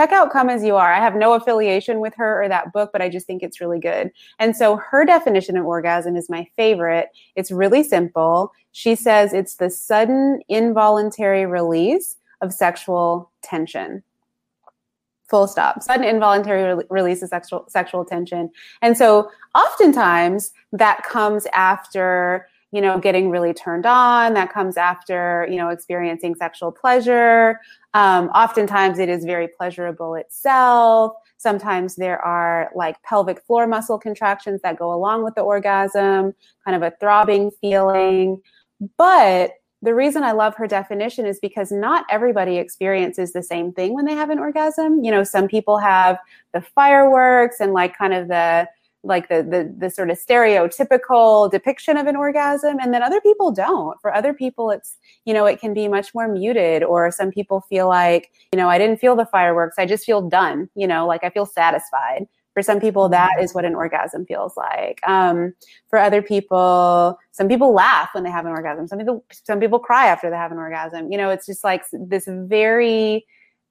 check 0.00 0.12
out 0.12 0.32
Come 0.32 0.48
As 0.48 0.64
You 0.64 0.76
Are. 0.76 0.90
I 0.90 0.98
have 0.98 1.14
no 1.14 1.34
affiliation 1.34 2.00
with 2.00 2.14
her 2.16 2.42
or 2.42 2.48
that 2.48 2.72
book, 2.72 2.88
but 2.90 3.02
I 3.02 3.10
just 3.10 3.26
think 3.26 3.42
it's 3.42 3.60
really 3.60 3.78
good. 3.78 4.10
And 4.38 4.56
so 4.56 4.76
her 4.76 5.04
definition 5.04 5.58
of 5.58 5.66
orgasm 5.66 6.16
is 6.16 6.30
my 6.30 6.46
favorite. 6.56 7.10
It's 7.36 7.50
really 7.50 7.82
simple. 7.82 8.50
She 8.72 8.94
says 8.94 9.34
it's 9.34 9.56
the 9.56 9.68
sudden 9.68 10.40
involuntary 10.48 11.44
release 11.44 12.16
of 12.40 12.54
sexual 12.54 13.30
tension. 13.42 14.02
Full 15.28 15.46
stop. 15.46 15.82
Sudden 15.82 16.06
involuntary 16.06 16.76
re- 16.76 16.84
release 16.88 17.20
of 17.20 17.28
sexual 17.28 17.66
sexual 17.68 18.06
tension. 18.06 18.48
And 18.80 18.96
so 18.96 19.30
oftentimes 19.54 20.52
that 20.72 21.02
comes 21.02 21.46
after 21.52 22.48
you 22.72 22.80
know 22.80 22.98
getting 22.98 23.30
really 23.30 23.52
turned 23.52 23.86
on 23.86 24.34
that 24.34 24.52
comes 24.52 24.76
after 24.76 25.46
you 25.50 25.56
know 25.56 25.68
experiencing 25.70 26.34
sexual 26.34 26.72
pleasure. 26.72 27.60
Um, 27.94 28.28
oftentimes 28.28 28.98
it 28.98 29.08
is 29.08 29.24
very 29.24 29.48
pleasurable 29.48 30.14
itself. 30.14 31.12
Sometimes 31.36 31.96
there 31.96 32.20
are 32.20 32.70
like 32.74 33.02
pelvic 33.02 33.42
floor 33.42 33.66
muscle 33.66 33.98
contractions 33.98 34.60
that 34.62 34.78
go 34.78 34.92
along 34.92 35.24
with 35.24 35.34
the 35.34 35.40
orgasm 35.42 36.34
kind 36.64 36.76
of 36.76 36.82
a 36.82 36.94
throbbing 37.00 37.50
feeling. 37.60 38.40
But 38.96 39.52
the 39.82 39.94
reason 39.94 40.22
I 40.22 40.32
love 40.32 40.54
her 40.56 40.66
definition 40.66 41.24
is 41.26 41.38
because 41.40 41.72
not 41.72 42.04
everybody 42.10 42.58
experiences 42.58 43.32
the 43.32 43.42
same 43.42 43.72
thing 43.72 43.94
when 43.94 44.04
they 44.04 44.14
have 44.14 44.28
an 44.28 44.38
orgasm. 44.38 45.02
You 45.02 45.10
know, 45.10 45.24
some 45.24 45.48
people 45.48 45.78
have 45.78 46.18
the 46.52 46.60
fireworks 46.60 47.60
and 47.60 47.72
like 47.72 47.96
kind 47.96 48.12
of 48.12 48.28
the 48.28 48.68
like 49.02 49.28
the, 49.28 49.42
the 49.42 49.74
the 49.78 49.90
sort 49.90 50.10
of 50.10 50.18
stereotypical 50.18 51.50
depiction 51.50 51.96
of 51.96 52.06
an 52.06 52.16
orgasm 52.16 52.78
and 52.80 52.92
then 52.92 53.02
other 53.02 53.20
people 53.20 53.50
don't. 53.50 54.00
For 54.00 54.14
other 54.14 54.34
people 54.34 54.70
it's 54.70 54.98
you 55.24 55.32
know 55.32 55.46
it 55.46 55.60
can 55.60 55.72
be 55.72 55.88
much 55.88 56.14
more 56.14 56.28
muted 56.28 56.82
or 56.82 57.10
some 57.10 57.30
people 57.30 57.62
feel 57.62 57.88
like 57.88 58.30
you 58.52 58.58
know 58.58 58.68
i 58.68 58.78
didn't 58.78 58.98
feel 58.98 59.16
the 59.16 59.26
fireworks 59.26 59.76
i 59.78 59.86
just 59.86 60.04
feel 60.04 60.28
done 60.28 60.68
you 60.74 60.86
know 60.86 61.06
like 61.06 61.24
i 61.24 61.30
feel 61.30 61.46
satisfied. 61.46 62.26
For 62.52 62.62
some 62.62 62.80
people 62.80 63.08
that 63.10 63.40
is 63.40 63.54
what 63.54 63.64
an 63.64 63.76
orgasm 63.76 64.26
feels 64.26 64.56
like. 64.56 65.00
Um, 65.06 65.54
for 65.88 65.98
other 65.98 66.20
people 66.20 67.16
some 67.30 67.48
people 67.48 67.72
laugh 67.72 68.10
when 68.12 68.24
they 68.24 68.30
have 68.30 68.44
an 68.44 68.52
orgasm 68.52 68.86
some 68.86 68.98
people 68.98 69.24
some 69.30 69.60
people 69.60 69.78
cry 69.78 70.08
after 70.08 70.28
they 70.28 70.36
have 70.36 70.52
an 70.52 70.58
orgasm. 70.58 71.10
You 71.10 71.16
know 71.16 71.30
it's 71.30 71.46
just 71.46 71.64
like 71.64 71.84
this 71.92 72.28
very 72.28 73.24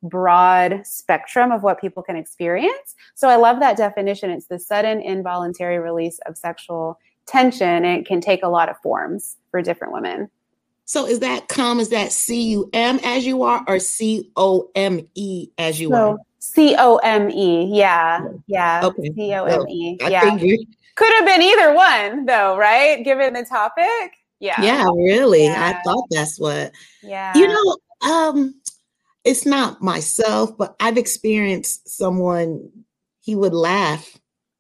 broad 0.04 0.86
spectrum 0.86 1.52
of 1.52 1.64
what 1.64 1.82
people 1.82 2.02
can 2.04 2.16
experience. 2.16 2.96
So 3.16 3.28
I 3.28 3.36
love 3.36 3.60
that 3.60 3.78
definition. 3.78 4.30
It's 4.30 4.48
the 4.48 4.60
sudden 4.60 5.02
involuntary 5.02 5.80
release 5.80 6.20
of 6.26 6.38
sexual 6.38 7.00
tension, 7.26 7.86
and 7.86 8.00
it 8.00 8.06
can 8.06 8.22
take 8.22 8.44
a 8.44 8.48
lot 8.48 8.70
of 8.70 8.78
forms 8.82 9.38
for 9.52 9.62
different 9.62 9.94
women. 9.94 10.30
So 10.86 11.06
is 11.06 11.20
that 11.20 11.48
come? 11.48 11.80
Is 11.80 11.90
that 11.90 12.12
C 12.12 12.50
U 12.52 12.70
M 12.74 13.00
as 13.04 13.26
you 13.26 13.44
are 13.44 13.64
or 13.68 13.78
C 13.78 14.32
O 14.36 14.70
M 14.76 15.08
E 15.14 15.50
as 15.58 15.80
you 15.80 15.94
are? 15.94 16.18
C 16.40 16.76
O 16.80 16.98
M 16.98 17.30
E, 17.30 17.66
yeah, 17.78 18.26
yeah, 18.48 18.82
Okay. 18.84 19.12
C 19.14 19.34
O 19.34 19.44
M 19.44 19.68
E, 19.68 19.98
I 20.02 20.10
yeah. 20.10 20.38
Could 20.96 21.14
have 21.14 21.26
been 21.26 21.42
either 21.42 21.74
one, 21.74 22.26
though, 22.26 22.58
right? 22.58 23.04
Given 23.06 23.34
the 23.34 23.46
topic. 23.46 24.14
Yeah. 24.40 24.62
Yeah, 24.62 24.86
really. 24.96 25.46
Yeah. 25.46 25.74
I 25.74 25.84
thought 25.84 26.06
that's 26.10 26.40
what. 26.40 26.74
Yeah. 27.04 27.38
You 27.38 27.48
know, 27.48 27.78
um, 28.10 28.56
it's 29.24 29.46
not 29.46 29.82
myself, 29.82 30.58
but 30.58 30.76
I've 30.80 30.98
experienced 30.98 31.90
someone 31.90 32.70
he 33.22 33.36
would 33.36 33.54
laugh 33.54 34.18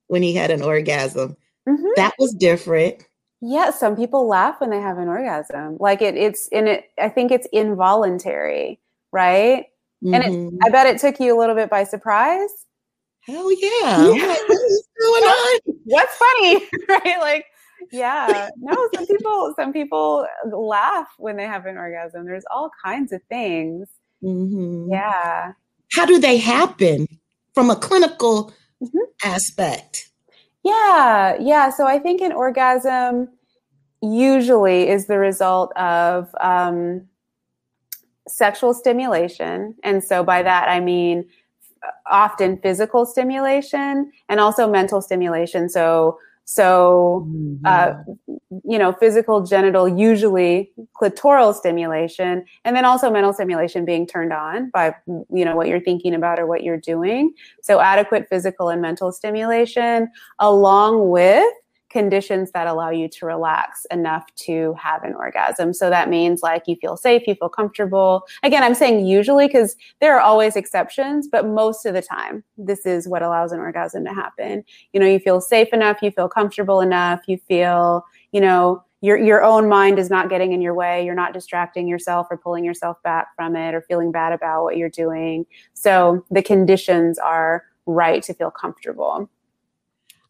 when 0.08 0.22
he 0.22 0.34
had 0.34 0.52
an 0.52 0.62
orgasm. 0.62 1.38
Mhm. 1.68 1.96
That 1.96 2.14
was 2.20 2.34
different. 2.34 3.04
Yeah, 3.42 3.72
some 3.72 3.96
people 3.96 4.28
laugh 4.28 4.60
when 4.60 4.70
they 4.70 4.82
have 4.82 4.98
an 4.98 5.08
orgasm. 5.08 5.78
Like 5.80 6.02
it 6.02 6.16
it's 6.16 6.48
in 6.50 6.68
it 6.68 6.86
I 7.00 7.10
think 7.10 7.32
it's 7.32 7.48
involuntary, 7.54 8.80
right? 9.12 9.66
And 10.04 10.24
it-. 10.24 10.54
I 10.64 10.70
bet 10.70 10.88
it 10.88 11.00
took 11.00 11.20
you 11.20 11.36
a 11.36 11.40
little 11.40 11.56
bit 11.56 11.70
by 11.70 11.84
surprise. 11.84 12.50
Hell 13.22 13.52
yeah. 13.52 14.12
Yeah. 14.12 14.26
like, 14.26 14.50
what 14.50 14.62
is 14.72 14.88
going 15.00 15.24
on? 15.24 15.60
What's 15.86 16.16
funny, 16.18 16.68
right? 16.90 17.20
Like 17.20 17.46
yeah. 17.92 18.50
No, 18.58 18.90
some 18.94 19.08
people 19.08 19.54
some 19.56 19.74
people 19.74 20.28
laugh 20.52 21.08
when 21.18 21.38
they 21.38 21.46
have 21.46 21.66
an 21.66 21.78
orgasm. 21.78 22.26
There's 22.26 22.46
all 22.52 22.70
kinds 22.84 23.12
of 23.14 23.22
things. 23.30 23.88
Mhm. 24.24 24.88
Yeah. 24.92 25.54
How 25.92 26.06
do 26.06 26.20
they 26.20 26.38
happen 26.38 27.08
from 27.54 27.70
a 27.70 27.76
clinical 27.76 28.52
Mhm. 28.82 29.02
aspect? 29.24 30.10
Yeah, 30.64 31.36
yeah. 31.40 31.70
So 31.70 31.88
I 31.88 32.00
think 32.00 32.22
an 32.22 32.32
orgasm 32.34 33.30
usually 34.02 34.88
is 34.90 35.08
the 35.08 35.18
result 35.18 35.72
of 35.78 36.30
um, 36.42 37.08
sexual 38.28 38.74
stimulation. 38.74 39.76
And 39.84 40.04
so 40.04 40.24
by 40.24 40.44
that, 40.44 40.68
I 40.70 40.80
mean 40.80 41.26
uh, 41.84 41.92
often 42.10 42.58
physical 42.62 43.06
stimulation 43.06 44.12
and 44.30 44.40
also 44.40 44.70
mental 44.70 45.02
stimulation. 45.02 45.70
So, 45.70 46.20
so 46.52 47.30
uh, 47.64 47.94
you 48.66 48.80
know, 48.80 48.92
physical, 48.92 49.46
genital, 49.46 49.88
usually 49.88 50.72
clitoral 51.00 51.54
stimulation, 51.54 52.44
and 52.66 52.76
then 52.76 52.86
also 52.86 53.12
mental 53.12 53.34
stimulation 53.34 53.86
being 53.86 54.08
turned 54.08 54.34
on 54.34 54.72
by, 54.72 54.96
you 55.08 55.46
know, 55.46 55.56
what 55.56 55.68
you're 55.68 55.80
thinking 55.80 56.16
about 56.16 56.40
or 56.40 56.48
what 56.48 56.64
you're 56.64 56.80
doing. 56.80 57.36
So 57.62 57.80
adequate 57.80 58.28
physical 58.30 58.70
and 58.70 58.82
mental 58.82 59.12
stimulation, 59.12 60.10
along 60.40 61.10
with 61.12 61.54
conditions 61.90 62.52
that 62.52 62.68
allow 62.68 62.90
you 62.90 63.08
to 63.08 63.26
relax 63.26 63.86
enough 63.92 64.26
to 64.36 64.74
have 64.74 65.04
an 65.04 65.16
orgasm. 65.16 65.74
So 65.74 65.90
that 65.90 66.10
means 66.10 66.42
like 66.42 66.64
you 66.68 66.76
feel 66.76 66.98
safe, 66.98 67.28
you 67.28 67.36
feel 67.36 67.50
comfortable. 67.50 68.26
Again, 68.44 68.64
I'm 68.64 68.76
saying 68.76 69.06
usually 69.06 69.48
because 69.48 69.76
there 70.00 70.16
are 70.16 70.22
always 70.22 70.56
exceptions, 70.56 71.28
but 71.28 71.48
most 71.48 71.86
of 71.86 71.94
the 71.94 72.02
time, 72.02 72.44
this 72.58 72.86
is 72.86 73.08
what 73.08 73.22
allows 73.22 73.52
an 73.52 73.60
orgasm 73.60 74.06
to 74.06 74.14
happen. 74.14 74.64
You 74.94 75.00
know, 75.00 75.08
you 75.08 75.20
feel 75.20 75.42
safe 75.42 75.70
enough, 75.74 76.02
you 76.02 76.12
feel 76.12 76.30
comfortable 76.30 76.82
enough, 76.82 77.22
you 77.28 77.38
feel, 77.48 78.06
you 78.32 78.42
know, 78.42 78.84
your 79.02 79.18
your 79.18 79.44
own 79.44 79.70
mind 79.70 79.98
is 79.98 80.10
not 80.10 80.30
getting 80.30 80.52
in 80.52 80.62
your 80.62 80.74
way, 80.74 81.06
you're 81.06 81.16
not 81.16 81.34
distracting 81.34 81.88
yourself 81.88 82.28
or 82.30 82.38
pulling 82.38 82.66
yourself 82.66 83.02
back 83.02 83.28
from 83.36 83.56
it 83.56 83.74
or 83.74 83.82
feeling 83.82 84.12
bad 84.12 84.34
about 84.34 84.64
what 84.64 84.78
you're 84.78 84.90
doing. 84.90 85.46
So 85.74 86.26
the 86.30 86.44
conditions 86.44 87.18
are 87.18 87.64
right 87.86 88.22
to 88.24 88.34
feel 88.34 88.52
comfortable. 88.52 89.30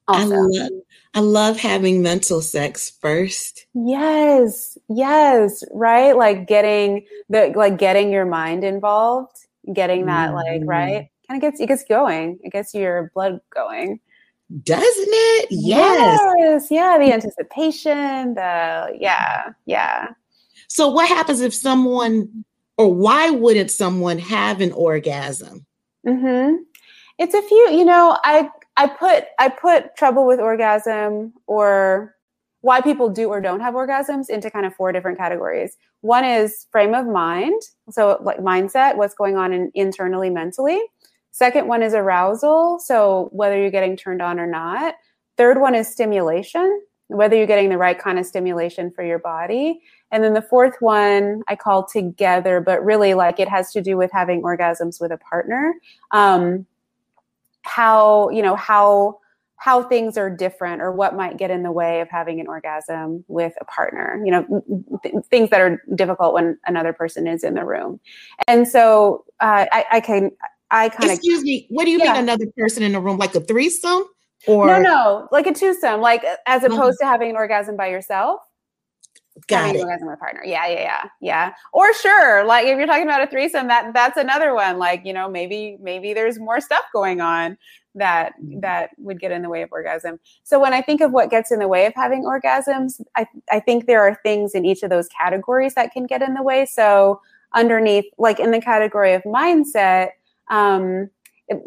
I 0.10 0.24
love, 0.26 0.72
I 1.14 1.20
love 1.20 1.58
having 1.58 2.02
mental 2.02 2.42
sex 2.42 2.90
first. 3.02 3.66
Yes, 3.74 4.78
yes, 4.90 5.64
right? 5.72 6.16
Like 6.16 6.48
getting 6.48 7.06
the 7.30 7.54
like 7.56 7.78
getting 7.78 8.12
your 8.12 8.26
mind 8.26 8.64
involved, 8.64 9.36
getting 9.74 10.06
that 10.08 10.34
like 10.34 10.62
Mhm. 10.62 10.68
right 10.68 11.10
kind 11.30 11.38
of 11.38 11.42
gets 11.42 11.62
it 11.62 11.68
gets 11.68 11.84
going. 11.86 12.40
It 12.44 12.52
gets 12.52 12.74
your 12.74 13.12
blood 13.14 13.40
going. 13.54 14.00
Doesn't 14.64 14.82
it? 15.08 15.48
Yes. 15.52 16.20
Yes, 16.40 16.72
yeah, 16.72 16.98
the 16.98 17.14
anticipation, 17.14 18.34
the 18.34 18.98
yeah, 19.00 19.54
yeah. 19.66 20.08
So 20.68 20.88
what 20.88 21.08
happens 21.08 21.42
if 21.42 21.54
someone 21.54 22.44
or 22.78 22.92
why 22.94 23.30
wouldn't 23.30 23.70
someone 23.72 24.18
have 24.18 24.60
an 24.62 24.72
orgasm? 24.72 25.66
hmm 26.06 26.56
It's 27.20 27.36
a 27.36 27.42
few, 27.44 27.70
you 27.72 27.86
know, 27.86 28.18
I 28.24 28.50
I 28.80 28.88
put 28.88 29.26
I 29.38 29.50
put 29.50 29.98
trouble 29.98 30.26
with 30.26 30.40
orgasm 30.40 31.34
or 31.48 32.16
why 32.62 32.80
people 32.80 33.10
do 33.10 33.28
or 33.28 33.42
don't 33.42 33.60
have 33.60 33.74
orgasms 33.74 34.30
into 34.30 34.50
kind 34.50 34.66
of 34.66 34.74
four 34.74 34.94
different 34.94 35.18
categories. 35.18 35.76
One 36.00 36.24
is 36.24 36.66
frame 36.72 36.94
of 36.94 37.06
mind, 37.06 37.62
so 37.90 38.20
like 38.22 38.38
mindset, 38.38 38.96
what's 38.96 39.14
going 39.14 39.36
on 39.36 39.52
in, 39.52 39.70
internally 39.76 40.30
mentally. 40.30 40.80
Second 41.32 41.68
one 41.68 41.84
is 41.84 41.94
arousal, 41.94 42.80
so 42.80 43.28
whether 43.34 43.60
you're 43.60 43.70
getting 43.70 43.98
turned 43.98 44.22
on 44.22 44.40
or 44.40 44.48
not. 44.48 44.96
Third 45.36 45.60
one 45.60 45.76
is 45.76 45.90
stimulation, 45.90 46.82
whether 47.08 47.36
you're 47.36 47.48
getting 47.48 47.70
the 47.70 47.78
right 47.78 48.00
kind 48.00 48.18
of 48.18 48.26
stimulation 48.26 48.92
for 48.92 49.04
your 49.04 49.20
body. 49.20 49.82
And 50.12 50.24
then 50.24 50.34
the 50.34 50.42
fourth 50.42 50.76
one 50.80 51.44
I 51.50 51.58
call 51.58 51.86
together, 51.86 52.62
but 52.62 52.84
really 52.84 53.14
like 53.14 53.42
it 53.42 53.50
has 53.50 53.74
to 53.74 53.82
do 53.82 53.98
with 53.98 54.12
having 54.14 54.42
orgasms 54.42 55.02
with 55.02 55.12
a 55.12 55.18
partner. 55.18 55.76
Um, 56.12 56.66
how 57.64 58.30
you 58.30 58.42
know 58.42 58.56
how 58.56 59.18
how 59.58 59.84
things 59.84 60.18
are 60.18 60.30
different 60.30 60.82
or 60.82 60.92
what 60.92 61.16
might 61.16 61.38
get 61.38 61.52
in 61.52 61.64
the 61.64 61.72
way 61.72 62.00
of 62.00 62.08
having 62.10 62.40
an 62.40 62.48
orgasm 62.48 63.24
with 63.28 63.54
a 63.60 63.66
partner 63.66 64.22
you 64.26 64.32
know 64.32 64.64
th- 65.04 65.16
things 65.30 65.50
that 65.50 65.60
are 65.62 65.82
difficult 65.96 66.34
when 66.34 66.58
another 66.66 66.94
person 66.94 67.28
is 67.28 67.44
in 67.44 67.56
the 67.56 67.66
room 67.66 68.00
and 68.48 68.68
so 68.68 69.26
uh, 69.42 69.66
I, 69.72 69.86
I 69.94 70.00
can 70.00 70.32
i 70.72 70.88
kind 70.90 71.12
of 71.12 71.18
Excuse 71.18 71.44
me, 71.44 71.68
what 71.70 71.86
do 71.86 71.92
you 71.92 72.00
Yeah. 72.00 72.14
mean 72.14 72.22
another 72.24 72.46
person 72.58 72.84
in 72.84 72.94
the 72.94 73.00
room? 73.02 73.18
Like 73.18 73.36
a 73.36 73.42
threesome? 73.42 74.04
Or 74.48 74.66
no 74.68 74.80
no 74.80 75.28
like 75.34 75.48
a 75.48 75.54
twosome 75.54 76.00
like 76.00 76.24
as 76.46 76.64
Uh-huh. 76.64 76.74
opposed 76.74 76.98
to 77.02 77.06
having 77.06 77.32
an 77.32 77.36
orgasm 77.36 77.76
by 77.76 77.88
yourself 77.88 78.40
got 79.48 79.76
it. 79.76 79.82
orgasm 79.82 80.08
with 80.08 80.20
partner. 80.20 80.42
Yeah 80.46 80.68
yeah 80.68 80.80
yeah 80.82 81.04
yeah. 81.22 81.54
Or 81.74 81.94
sure 81.94 82.46
like 82.46 82.66
if 82.66 82.78
you're 82.78 82.88
talking 82.88 83.04
about 83.04 83.22
a 83.22 83.28
threesome 83.28 83.68
that 83.68 83.94
that's 83.94 84.18
another 84.18 84.54
one 84.54 84.78
like 84.78 85.06
you 85.06 85.14
know 85.14 85.30
maybe 85.30 85.78
maybe 85.82 86.14
there's 86.14 86.40
more 86.40 86.60
stuff 86.60 86.84
going 86.94 87.22
on 87.22 87.58
that 87.96 88.34
that 88.62 88.92
would 88.98 89.20
get 89.20 89.32
in 89.32 89.42
the 89.42 89.50
way 89.50 89.62
of 89.62 89.70
orgasm. 89.72 90.20
So 90.44 90.60
when 90.60 90.74
i 90.74 90.82
think 90.82 91.02
of 91.02 91.12
what 91.12 91.30
gets 91.30 91.52
in 91.52 91.60
the 91.60 91.68
way 91.68 91.86
of 91.86 91.94
having 91.96 92.24
orgasms 92.24 93.02
i 93.16 93.26
i 93.52 93.60
think 93.60 93.86
there 93.86 94.02
are 94.02 94.20
things 94.24 94.54
in 94.56 94.66
each 94.66 94.84
of 94.84 94.90
those 94.90 95.08
categories 95.10 95.76
that 95.76 95.92
can 95.92 96.06
get 96.06 96.22
in 96.22 96.34
the 96.34 96.44
way. 96.44 96.66
So 96.66 97.22
underneath 97.54 98.06
like 98.18 98.40
in 98.40 98.52
the 98.52 98.62
category 98.62 99.14
of 99.14 99.24
mindset 99.24 100.10
um 100.50 101.10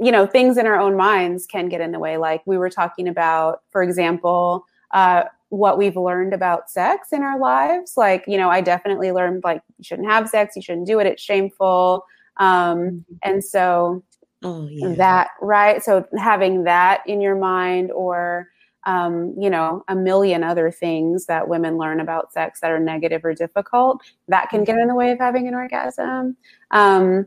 you 0.01 0.13
know 0.13 0.27
things 0.27 0.57
in 0.57 0.67
our 0.67 0.79
own 0.79 0.97
minds 0.97 1.47
can 1.47 1.69
get 1.69 1.81
in 1.81 1.93
the 1.93 1.99
way. 1.99 2.17
Like 2.17 2.43
we 2.47 2.57
were 2.57 2.71
talking 2.71 3.09
about 3.09 3.63
for 3.71 3.83
example 3.83 4.65
uh, 4.93 5.25
what 5.53 5.77
we've 5.77 5.97
learned 5.97 6.33
about 6.33 6.71
sex 6.71 7.09
in 7.13 7.23
our 7.23 7.39
lives. 7.39 7.93
Like 7.97 8.25
you 8.27 8.39
know 8.39 8.49
i 8.49 8.61
definitely 8.63 9.13
learned 9.13 9.45
like 9.45 9.61
you 9.79 9.85
shouldn't 9.85 10.09
have 10.09 10.29
sex 10.29 10.57
you 10.57 10.63
shouldn't 10.63 10.87
do 10.87 10.99
it 10.99 11.07
it's 11.07 11.23
shameful. 11.23 12.07
Um 12.39 13.05
and 13.23 13.45
so 13.45 14.03
Oh 14.45 14.67
yeah. 14.69 14.95
that 14.95 15.29
right? 15.41 15.83
So 15.83 16.07
having 16.19 16.65
that 16.65 17.03
in 17.07 17.21
your 17.21 17.37
mind 17.37 17.93
or 17.93 18.49
um, 18.85 19.35
you 19.39 19.51
know 19.51 19.85
a 19.87 19.95
million 19.95 20.43
other 20.43 20.71
things 20.71 21.27
that 21.27 21.47
women 21.47 21.77
learn 21.77 22.01
about 22.01 22.33
sex 22.33 22.61
that 22.61 22.71
are 22.71 22.81
negative 22.81 23.25
or 23.25 23.35
difficult 23.35 24.03
that 24.29 24.49
can 24.49 24.65
get 24.65 24.79
in 24.79 24.89
the 24.89 24.95
way 24.95 25.13
of 25.13 25.19
having 25.19 25.47
an 25.47 25.55
orgasm. 25.55 26.37
Um, 26.71 27.27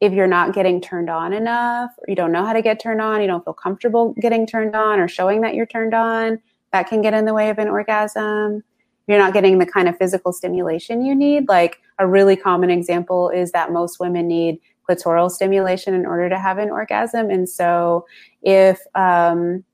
if 0.00 0.12
you're 0.12 0.26
not 0.26 0.52
getting 0.52 0.80
turned 0.80 1.08
on 1.08 1.32
enough 1.32 1.90
or 1.98 2.04
you 2.08 2.16
don't 2.16 2.32
know 2.32 2.44
how 2.44 2.52
to 2.52 2.60
get 2.60 2.80
turned 2.80 3.00
on 3.00 3.20
you 3.20 3.26
don't 3.26 3.44
feel 3.44 3.54
comfortable 3.54 4.14
getting 4.20 4.46
turned 4.46 4.76
on 4.76 5.00
or 5.00 5.08
showing 5.08 5.40
that 5.40 5.54
you're 5.54 5.64
turned 5.64 5.94
on 5.94 6.38
that 6.72 6.88
can 6.88 7.02
get 7.02 7.14
in 7.14 7.24
the 7.24 7.34
way 7.34 7.50
of 7.50 7.58
an 7.58 7.68
orgasm 7.68 8.62
you're 9.08 9.18
not 9.18 9.32
getting 9.32 9.58
the 9.58 9.66
kind 9.66 9.88
of 9.88 9.96
physical 9.96 10.32
stimulation 10.32 11.04
you 11.04 11.14
need 11.14 11.48
like 11.48 11.80
a 11.98 12.06
really 12.06 12.36
common 12.36 12.70
example 12.70 13.30
is 13.30 13.52
that 13.52 13.72
most 13.72 14.00
women 14.00 14.26
need 14.26 14.60
clitoral 14.88 15.30
stimulation 15.30 15.94
in 15.94 16.06
order 16.06 16.28
to 16.28 16.38
have 16.38 16.58
an 16.58 16.70
orgasm. 16.70 17.30
And 17.30 17.48
so 17.48 18.06
if 18.42 18.80
um, 18.94 19.64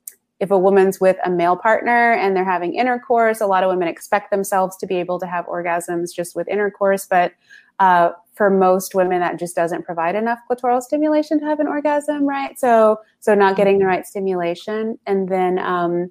if 0.41 0.51
a 0.51 0.59
woman's 0.59 1.01
with 1.01 1.17
a 1.25 1.31
male 1.31 1.57
partner 1.57 2.13
and 2.13 2.35
they're 2.35 2.45
having 2.45 2.75
intercourse, 2.75 3.41
a 3.41 3.47
lot 3.47 3.63
of 3.63 3.71
women 3.71 3.87
expect 3.87 4.33
themselves 4.33 4.77
to 4.79 4.87
be 4.87 4.97
able 4.97 5.21
to 5.21 5.27
have 5.27 5.47
orgasms 5.47 6.13
just 6.13 6.35
with 6.35 6.49
intercourse, 6.49 7.07
but 7.07 7.33
uh, 7.79 8.11
for 8.35 8.51
most 8.51 8.95
women, 8.95 9.21
that 9.21 9.39
just 9.39 9.55
doesn't 9.55 9.85
provide 9.85 10.17
enough 10.17 10.41
clitoral 10.51 10.83
stimulation 10.83 11.39
to 11.39 11.45
have 11.45 11.61
an 11.61 11.69
orgasm, 11.69 12.27
right? 12.27 12.59
So, 12.59 12.99
so 13.21 13.35
not 13.37 13.57
getting 13.57 13.79
the 13.79 13.87
right 13.87 14.05
stimulation, 14.05 14.99
and 15.07 15.29
then 15.29 15.61
um, 15.61 16.11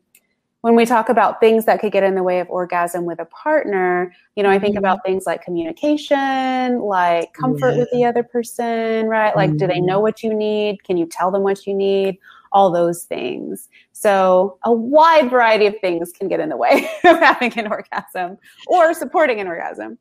when 0.61 0.75
we 0.75 0.85
talk 0.85 1.09
about 1.09 1.39
things 1.39 1.65
that 1.65 1.79
could 1.79 1.91
get 1.91 2.03
in 2.03 2.13
the 2.15 2.21
way 2.23 2.39
of 2.39 2.49
orgasm 2.49 3.05
with 3.05 3.19
a 3.19 3.25
partner, 3.25 4.13
you 4.35 4.43
know, 4.43 4.49
I 4.49 4.59
think 4.59 4.75
Mhm. 4.75 4.79
about 4.79 4.99
things 5.03 5.25
like 5.25 5.43
communication, 5.43 6.79
like 6.79 7.33
comfort 7.33 7.77
with 7.77 7.89
the 7.91 8.05
other 8.05 8.21
person, 8.23 9.07
right? 9.07 9.35
Like, 9.35 9.57
do 9.57 9.65
they 9.65 9.81
know 9.81 9.99
what 9.99 10.21
you 10.21 10.33
need? 10.33 10.83
Can 10.83 10.97
you 10.97 11.07
tell 11.07 11.31
them 11.31 11.41
what 11.41 11.65
you 11.65 11.73
need? 11.73 12.19
All 12.51 12.69
those 12.69 13.05
things. 13.05 13.69
So, 13.91 14.57
a 14.63 14.71
wide 14.71 15.31
variety 15.31 15.65
of 15.65 15.75
things 15.81 16.11
can 16.11 16.27
get 16.27 16.39
in 16.39 16.49
the 16.49 16.57
way 16.57 16.87
of 17.05 17.17
having 17.19 17.57
an 17.57 17.67
orgasm 17.67 18.37
or 18.67 18.93
supporting 18.93 19.39
an 19.39 19.47
orgasm. 19.47 19.97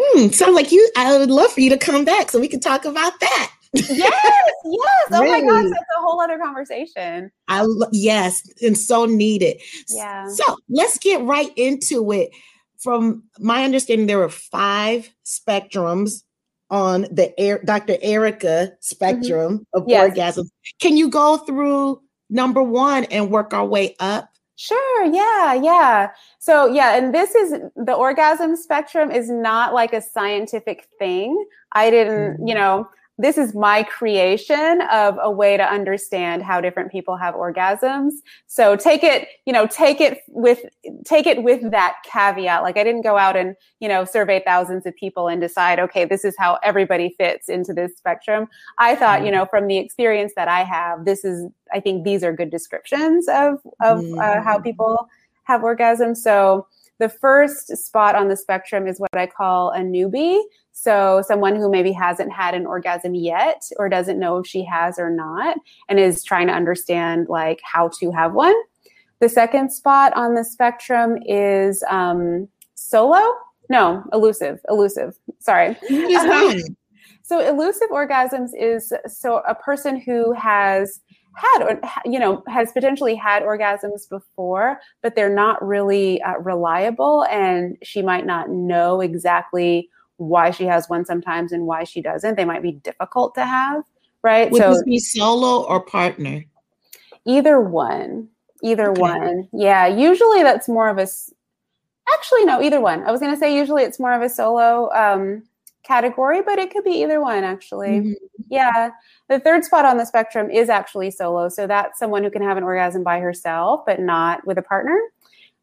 Hmm, 0.00 0.28
sounds 0.28 0.54
like 0.54 0.72
you. 0.72 0.90
I 0.96 1.16
would 1.16 1.30
love 1.30 1.52
for 1.52 1.60
you 1.60 1.70
to 1.70 1.78
come 1.78 2.04
back 2.04 2.30
so 2.30 2.40
we 2.40 2.48
can 2.48 2.60
talk 2.60 2.84
about 2.86 3.20
that. 3.20 3.52
Yes, 3.72 3.88
yes. 4.64 5.08
Oh 5.12 5.24
my 5.24 5.40
gosh, 5.40 5.70
that's 5.70 5.84
a 5.98 6.00
whole 6.00 6.20
other 6.20 6.38
conversation. 6.38 7.30
I 7.48 7.66
yes, 7.92 8.42
and 8.62 8.76
so 8.76 9.04
needed. 9.06 9.60
Yeah. 9.88 10.26
So 10.28 10.56
let's 10.68 10.98
get 10.98 11.22
right 11.22 11.50
into 11.56 12.10
it. 12.12 12.30
from 12.80 13.22
my 13.38 13.64
understanding, 13.64 14.06
there 14.06 14.18
were 14.18 14.28
five 14.28 15.10
spectrums 15.24 16.22
on 16.70 17.02
the 17.10 17.38
Air, 17.38 17.60
Dr. 17.64 17.96
Erica 18.00 18.72
spectrum 18.80 19.58
mm-hmm. 19.58 19.78
of 19.78 19.84
yes. 19.88 20.10
orgasms. 20.10 20.48
Can 20.80 20.96
you 20.96 21.10
go 21.10 21.36
through 21.38 22.00
number 22.30 22.62
one 22.62 23.04
and 23.04 23.30
work 23.30 23.52
our 23.52 23.66
way 23.66 23.96
up? 24.00 24.30
Sure. 24.56 25.04
Yeah. 25.04 25.54
Yeah. 25.54 26.10
So, 26.38 26.66
yeah. 26.66 26.96
And 26.96 27.14
this 27.14 27.34
is 27.34 27.54
the 27.76 27.94
orgasm 27.94 28.56
spectrum 28.56 29.10
is 29.10 29.30
not 29.30 29.72
like 29.72 29.92
a 29.92 30.02
scientific 30.02 30.86
thing. 30.98 31.44
I 31.72 31.90
didn't, 31.90 32.34
mm-hmm. 32.34 32.46
you 32.46 32.54
know, 32.54 32.88
this 33.20 33.36
is 33.36 33.54
my 33.54 33.82
creation 33.82 34.80
of 34.90 35.18
a 35.20 35.30
way 35.30 35.56
to 35.56 35.62
understand 35.62 36.42
how 36.42 36.60
different 36.60 36.90
people 36.90 37.16
have 37.16 37.34
orgasms 37.34 38.12
so 38.46 38.76
take 38.76 39.04
it 39.04 39.28
you 39.46 39.52
know 39.52 39.66
take 39.66 40.00
it 40.00 40.20
with 40.28 40.60
take 41.04 41.26
it 41.26 41.42
with 41.42 41.70
that 41.70 41.96
caveat 42.04 42.62
like 42.62 42.76
i 42.76 42.84
didn't 42.84 43.02
go 43.02 43.16
out 43.16 43.36
and 43.36 43.54
you 43.80 43.88
know 43.88 44.04
survey 44.04 44.42
thousands 44.44 44.86
of 44.86 44.94
people 44.96 45.28
and 45.28 45.40
decide 45.40 45.78
okay 45.78 46.04
this 46.04 46.24
is 46.24 46.34
how 46.38 46.58
everybody 46.62 47.14
fits 47.18 47.48
into 47.48 47.72
this 47.72 47.96
spectrum 47.96 48.46
i 48.78 48.94
thought 48.94 49.20
you 49.20 49.26
mm-hmm. 49.26 49.36
know 49.36 49.46
from 49.46 49.66
the 49.66 49.76
experience 49.76 50.32
that 50.36 50.48
i 50.48 50.64
have 50.64 51.04
this 51.04 51.24
is 51.24 51.46
i 51.72 51.80
think 51.80 52.04
these 52.04 52.24
are 52.24 52.32
good 52.32 52.50
descriptions 52.50 53.28
of 53.28 53.58
of 53.82 53.98
uh, 54.18 54.40
how 54.42 54.54
mm-hmm. 54.54 54.62
people 54.62 55.08
have 55.44 55.60
orgasms 55.60 56.18
so 56.18 56.66
the 57.00 57.08
first 57.08 57.74
spot 57.78 58.14
on 58.14 58.28
the 58.28 58.36
spectrum 58.36 58.86
is 58.86 59.00
what 59.00 59.16
I 59.16 59.26
call 59.26 59.70
a 59.70 59.80
newbie. 59.80 60.40
So, 60.82 61.22
someone 61.26 61.56
who 61.56 61.70
maybe 61.70 61.92
hasn't 61.92 62.32
had 62.32 62.54
an 62.54 62.64
orgasm 62.64 63.14
yet 63.14 63.62
or 63.76 63.90
doesn't 63.90 64.18
know 64.18 64.38
if 64.38 64.46
she 64.46 64.64
has 64.64 64.98
or 64.98 65.10
not 65.10 65.58
and 65.90 66.00
is 66.00 66.24
trying 66.24 66.46
to 66.46 66.54
understand 66.54 67.26
like 67.28 67.60
how 67.62 67.90
to 68.00 68.10
have 68.12 68.32
one. 68.32 68.54
The 69.18 69.28
second 69.28 69.72
spot 69.72 70.14
on 70.16 70.36
the 70.36 70.42
spectrum 70.42 71.18
is 71.26 71.84
um, 71.90 72.48
solo. 72.76 73.20
No, 73.68 74.02
elusive, 74.14 74.60
elusive. 74.70 75.18
Sorry. 75.38 75.76
so, 77.24 77.40
elusive 77.46 77.90
orgasms 77.90 78.52
is 78.58 78.90
so 79.06 79.42
a 79.46 79.54
person 79.54 80.00
who 80.00 80.32
has 80.32 80.98
had 81.36 81.62
or 81.62 81.78
you 82.06 82.18
know 82.18 82.42
has 82.48 82.72
potentially 82.72 83.14
had 83.14 83.42
orgasms 83.44 84.08
before 84.08 84.80
but 85.00 85.14
they're 85.14 85.32
not 85.32 85.64
really 85.64 86.20
uh, 86.22 86.36
reliable 86.38 87.24
and 87.30 87.76
she 87.84 88.02
might 88.02 88.26
not 88.26 88.50
know 88.50 89.00
exactly 89.00 89.88
why 90.20 90.50
she 90.50 90.64
has 90.64 90.88
one 90.88 91.04
sometimes 91.04 91.50
and 91.50 91.66
why 91.66 91.84
she 91.84 92.02
doesn't. 92.02 92.36
They 92.36 92.44
might 92.44 92.62
be 92.62 92.72
difficult 92.72 93.34
to 93.36 93.44
have, 93.44 93.82
right? 94.22 94.50
Would 94.50 94.60
so, 94.60 94.70
this 94.70 94.82
be 94.82 94.98
solo 94.98 95.64
or 95.64 95.80
partner? 95.80 96.44
Either 97.24 97.60
one. 97.60 98.28
Either 98.62 98.90
okay. 98.90 99.00
one. 99.00 99.48
Yeah. 99.52 99.86
Usually 99.86 100.42
that's 100.42 100.68
more 100.68 100.88
of 100.88 100.98
a. 100.98 101.06
Actually, 102.12 102.44
no. 102.44 102.60
Either 102.60 102.80
one. 102.80 103.02
I 103.04 103.10
was 103.10 103.20
going 103.20 103.32
to 103.32 103.38
say 103.38 103.56
usually 103.56 103.82
it's 103.82 103.98
more 103.98 104.12
of 104.12 104.20
a 104.20 104.28
solo 104.28 104.90
um, 104.92 105.42
category, 105.84 106.42
but 106.42 106.58
it 106.58 106.70
could 106.70 106.84
be 106.84 107.02
either 107.02 107.20
one. 107.20 107.42
Actually, 107.42 108.00
mm-hmm. 108.00 108.12
yeah. 108.50 108.90
The 109.28 109.40
third 109.40 109.64
spot 109.64 109.86
on 109.86 109.96
the 109.96 110.04
spectrum 110.04 110.50
is 110.50 110.68
actually 110.68 111.10
solo, 111.12 111.48
so 111.48 111.66
that's 111.66 111.98
someone 111.98 112.24
who 112.24 112.30
can 112.30 112.42
have 112.42 112.58
an 112.58 112.64
orgasm 112.64 113.02
by 113.02 113.20
herself, 113.20 113.86
but 113.86 114.00
not 114.00 114.46
with 114.46 114.58
a 114.58 114.62
partner. 114.62 115.00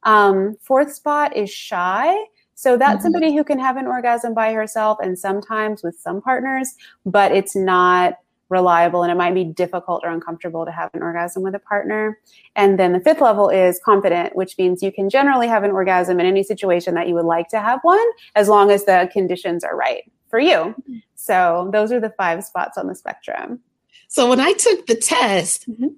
Um, 0.01 0.57
fourth 0.61 0.93
spot 0.93 1.37
is 1.37 1.51
shy. 1.51 2.15
So 2.57 2.75
that's 2.75 2.95
mm-hmm. 2.95 3.03
somebody 3.03 3.35
who 3.35 3.43
can 3.43 3.59
have 3.59 3.77
an 3.77 3.85
orgasm 3.85 4.33
by 4.33 4.51
herself 4.51 4.97
and 4.99 5.17
sometimes 5.17 5.83
with 5.83 5.95
some 5.99 6.23
partners, 6.23 6.73
but 7.05 7.31
it's 7.31 7.55
not 7.55 8.15
reliable 8.49 9.03
and 9.03 9.11
it 9.11 9.15
might 9.15 9.35
be 9.35 9.43
difficult 9.43 10.01
or 10.03 10.09
uncomfortable 10.09 10.65
to 10.65 10.71
have 10.71 10.89
an 10.95 11.03
orgasm 11.03 11.43
with 11.43 11.53
a 11.53 11.59
partner. 11.59 12.17
And 12.55 12.79
then 12.79 12.93
the 12.93 12.99
fifth 12.99 13.21
level 13.21 13.49
is 13.49 13.79
confident, 13.85 14.35
which 14.35 14.57
means 14.57 14.81
you 14.81 14.91
can 14.91 15.07
generally 15.07 15.47
have 15.47 15.63
an 15.63 15.69
orgasm 15.69 16.19
in 16.19 16.25
any 16.25 16.41
situation 16.41 16.95
that 16.95 17.07
you 17.07 17.13
would 17.13 17.25
like 17.25 17.47
to 17.49 17.59
have 17.59 17.79
one 17.83 18.07
as 18.33 18.49
long 18.49 18.71
as 18.71 18.85
the 18.85 19.07
conditions 19.13 19.63
are 19.63 19.75
right 19.75 20.11
for 20.27 20.39
you. 20.39 20.55
Mm-hmm. 20.55 20.97
So 21.13 21.69
those 21.71 21.91
are 21.91 21.99
the 21.99 22.13
five 22.17 22.43
spots 22.43 22.75
on 22.75 22.87
the 22.87 22.95
spectrum. 22.95 23.59
So 24.07 24.27
when 24.27 24.39
I 24.39 24.53
took 24.53 24.87
the 24.87 24.95
test, 24.95 25.69
mm-hmm. 25.69 25.89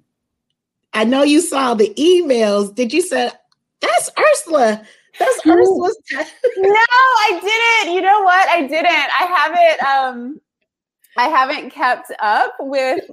I 0.92 1.04
know 1.04 1.22
you 1.22 1.40
saw 1.40 1.72
the 1.72 1.94
emails. 1.94 2.74
Did 2.74 2.92
you 2.92 3.00
say 3.00 3.30
that's 3.80 4.10
Ursula? 4.18 4.82
That's 5.18 5.46
Ursula's 5.46 5.98
test. 6.08 6.34
no, 6.58 6.70
I 6.72 7.40
didn't. 7.42 7.94
You 7.94 8.00
know 8.00 8.22
what? 8.22 8.48
I 8.48 8.62
didn't. 8.62 8.86
I 8.86 9.26
haven't 9.36 9.82
um 9.82 10.40
I 11.16 11.28
haven't 11.28 11.70
kept 11.70 12.12
up 12.20 12.54
with 12.60 13.04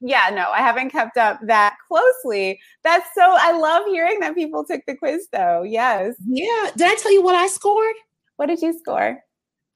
yeah, 0.00 0.30
no, 0.32 0.50
I 0.50 0.58
haven't 0.58 0.90
kept 0.90 1.16
up 1.16 1.40
that 1.42 1.76
closely. 1.88 2.60
That's 2.84 3.06
so 3.14 3.22
I 3.22 3.52
love 3.52 3.84
hearing 3.86 4.20
that 4.20 4.34
people 4.34 4.64
took 4.64 4.82
the 4.86 4.96
quiz 4.96 5.28
though. 5.32 5.62
Yes. 5.62 6.14
Yeah. 6.24 6.70
Did 6.76 6.88
I 6.90 6.94
tell 6.94 7.12
you 7.12 7.22
what 7.22 7.34
I 7.34 7.48
scored? 7.48 7.96
What 8.36 8.46
did 8.46 8.62
you 8.62 8.78
score? 8.78 9.22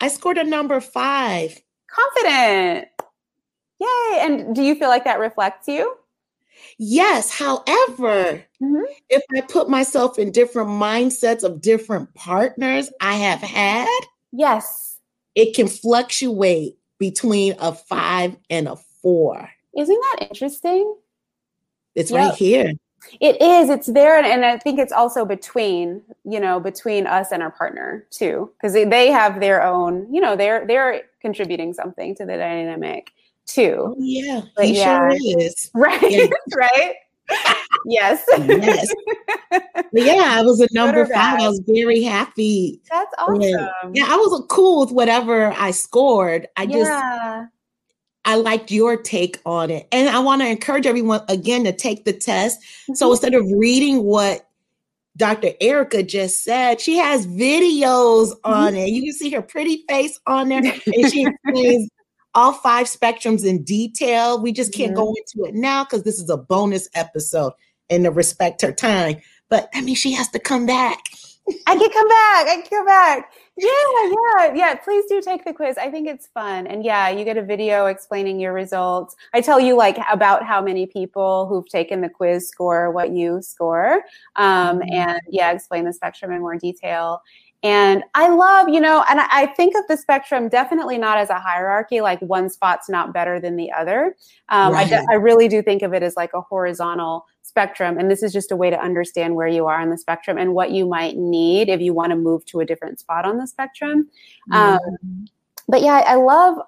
I 0.00 0.08
scored 0.08 0.38
a 0.38 0.44
number 0.44 0.80
5. 0.80 1.60
Confident. 1.88 2.88
Yay. 3.80 4.18
And 4.20 4.54
do 4.54 4.62
you 4.62 4.74
feel 4.74 4.88
like 4.88 5.04
that 5.04 5.18
reflects 5.18 5.68
you? 5.68 5.96
Yes. 6.78 7.30
However, 7.30 8.42
mm-hmm. 8.60 8.82
if 9.08 9.22
I 9.36 9.40
put 9.42 9.68
myself 9.68 10.18
in 10.18 10.30
different 10.30 10.70
mindsets 10.70 11.42
of 11.42 11.60
different 11.60 12.12
partners 12.14 12.90
I 13.00 13.14
have 13.14 13.40
had, 13.40 14.00
yes, 14.32 14.98
it 15.34 15.54
can 15.54 15.68
fluctuate 15.68 16.76
between 16.98 17.54
a 17.58 17.72
five 17.72 18.36
and 18.50 18.68
a 18.68 18.76
four. 19.02 19.50
Isn't 19.76 20.00
that 20.00 20.28
interesting? 20.30 20.96
It's 21.94 22.10
yep. 22.10 22.30
right 22.30 22.34
here. 22.34 22.72
It 23.20 23.40
is. 23.40 23.70
It's 23.70 23.86
there, 23.86 24.18
and, 24.18 24.26
and, 24.26 24.44
I 24.44 24.58
think 24.58 24.78
it's 24.80 24.92
also 24.92 25.24
between 25.24 26.02
you 26.24 26.40
know 26.40 26.58
between 26.58 27.06
us 27.06 27.30
and 27.30 27.42
our 27.42 27.52
partner 27.52 28.04
too, 28.10 28.50
because 28.56 28.72
they, 28.72 28.84
they 28.84 29.12
have 29.12 29.38
their 29.38 29.62
own. 29.62 30.12
You 30.12 30.20
know, 30.20 30.34
they're 30.34 30.66
they're 30.66 31.02
contributing 31.20 31.72
something 31.72 32.14
to 32.16 32.26
the 32.26 32.36
dynamic 32.36 33.12
too. 33.46 33.76
Oh, 33.78 33.96
yeah, 33.98 34.42
but 34.54 34.66
he 34.66 34.76
yeah. 34.76 35.10
sure 35.10 35.40
is. 35.40 35.70
Right, 35.74 36.10
yeah. 36.10 36.26
right. 36.56 36.94
yes. 37.86 38.24
yes. 38.38 38.94
yeah, 39.92 40.36
I 40.38 40.42
was 40.42 40.60
a 40.60 40.68
number 40.72 41.06
five. 41.06 41.40
I 41.40 41.48
was 41.48 41.60
very 41.66 42.02
happy. 42.02 42.80
That's 42.90 43.12
awesome. 43.18 43.94
yeah, 43.94 44.06
I 44.08 44.16
was 44.16 44.44
cool 44.48 44.80
with 44.80 44.92
whatever 44.92 45.52
I 45.56 45.72
scored. 45.72 46.46
I 46.56 46.66
just 46.66 46.90
yeah. 46.90 47.46
I 48.26 48.34
liked 48.34 48.72
your 48.72 48.96
take 48.96 49.40
on 49.46 49.70
it. 49.70 49.86
And 49.92 50.08
I 50.08 50.18
want 50.18 50.42
to 50.42 50.48
encourage 50.48 50.84
everyone 50.84 51.22
again 51.28 51.64
to 51.64 51.72
take 51.72 52.04
the 52.04 52.12
test. 52.12 52.60
Mm-hmm. 52.60 52.94
So 52.94 53.12
instead 53.12 53.34
of 53.34 53.46
reading 53.54 54.02
what 54.02 54.48
Dr. 55.16 55.52
Erica 55.60 56.02
just 56.02 56.42
said, 56.42 56.80
she 56.80 56.96
has 56.96 57.26
videos 57.26 58.32
on 58.42 58.72
mm-hmm. 58.72 58.76
it. 58.76 58.88
You 58.88 59.02
can 59.02 59.12
see 59.12 59.30
her 59.30 59.42
pretty 59.42 59.84
face 59.88 60.18
on 60.26 60.48
there. 60.48 60.58
And 60.58 61.12
she 61.12 61.24
explains 61.44 61.88
all 62.36 62.52
five 62.52 62.86
spectrums 62.86 63.44
in 63.44 63.64
detail. 63.64 64.40
We 64.40 64.52
just 64.52 64.72
can't 64.72 64.92
mm-hmm. 64.92 65.00
go 65.00 65.14
into 65.14 65.48
it 65.48 65.54
now 65.54 65.84
because 65.84 66.04
this 66.04 66.20
is 66.20 66.30
a 66.30 66.36
bonus 66.36 66.88
episode 66.94 67.54
and 67.90 68.04
to 68.04 68.10
respect 68.10 68.62
her 68.62 68.72
time. 68.72 69.16
But 69.48 69.70
I 69.74 69.80
mean, 69.80 69.94
she 69.94 70.12
has 70.12 70.28
to 70.30 70.38
come 70.38 70.66
back. 70.66 71.02
I 71.66 71.76
can 71.76 71.90
come 71.90 72.08
back. 72.08 72.46
I 72.48 72.60
can 72.60 72.70
come 72.70 72.86
back. 72.86 73.32
Yeah, 73.58 73.70
yeah, 74.38 74.52
yeah. 74.54 74.74
Please 74.74 75.06
do 75.08 75.22
take 75.22 75.46
the 75.46 75.54
quiz. 75.54 75.78
I 75.78 75.90
think 75.90 76.06
it's 76.06 76.26
fun. 76.26 76.66
And 76.66 76.84
yeah, 76.84 77.08
you 77.08 77.24
get 77.24 77.38
a 77.38 77.42
video 77.42 77.86
explaining 77.86 78.38
your 78.38 78.52
results. 78.52 79.16
I 79.32 79.40
tell 79.40 79.58
you 79.58 79.74
like 79.74 79.96
about 80.12 80.44
how 80.44 80.60
many 80.60 80.84
people 80.84 81.46
who've 81.46 81.66
taken 81.66 82.02
the 82.02 82.10
quiz 82.10 82.50
score 82.50 82.90
what 82.90 83.12
you 83.12 83.40
score. 83.40 84.02
Um, 84.36 84.80
mm-hmm. 84.80 84.92
And 84.92 85.20
yeah, 85.30 85.52
explain 85.52 85.86
the 85.86 85.94
spectrum 85.94 86.32
in 86.32 86.40
more 86.40 86.58
detail. 86.58 87.22
And 87.66 88.04
I 88.14 88.28
love, 88.28 88.68
you 88.68 88.80
know, 88.80 89.04
and 89.10 89.18
I 89.20 89.46
think 89.56 89.74
of 89.74 89.82
the 89.88 89.96
spectrum 89.96 90.48
definitely 90.48 90.98
not 90.98 91.18
as 91.18 91.30
a 91.30 91.40
hierarchy, 91.40 92.00
like 92.00 92.20
one 92.20 92.48
spot's 92.48 92.88
not 92.88 93.12
better 93.12 93.40
than 93.40 93.56
the 93.56 93.72
other. 93.72 94.14
Um, 94.50 94.72
right. 94.72 94.92
I, 94.92 95.04
I 95.10 95.14
really 95.14 95.48
do 95.48 95.62
think 95.62 95.82
of 95.82 95.92
it 95.92 96.00
as 96.00 96.14
like 96.16 96.32
a 96.32 96.40
horizontal 96.40 97.26
spectrum. 97.42 97.98
And 97.98 98.08
this 98.08 98.22
is 98.22 98.32
just 98.32 98.52
a 98.52 98.56
way 98.56 98.70
to 98.70 98.78
understand 98.80 99.34
where 99.34 99.48
you 99.48 99.66
are 99.66 99.80
on 99.80 99.90
the 99.90 99.98
spectrum 99.98 100.38
and 100.38 100.54
what 100.54 100.70
you 100.70 100.86
might 100.86 101.16
need 101.16 101.68
if 101.68 101.80
you 101.80 101.92
want 101.92 102.10
to 102.10 102.16
move 102.16 102.46
to 102.46 102.60
a 102.60 102.64
different 102.64 103.00
spot 103.00 103.24
on 103.24 103.36
the 103.36 103.48
spectrum. 103.48 104.10
Um, 104.52 104.78
but 105.66 105.82
yeah, 105.82 106.04
I 106.06 106.14
love. 106.14 106.58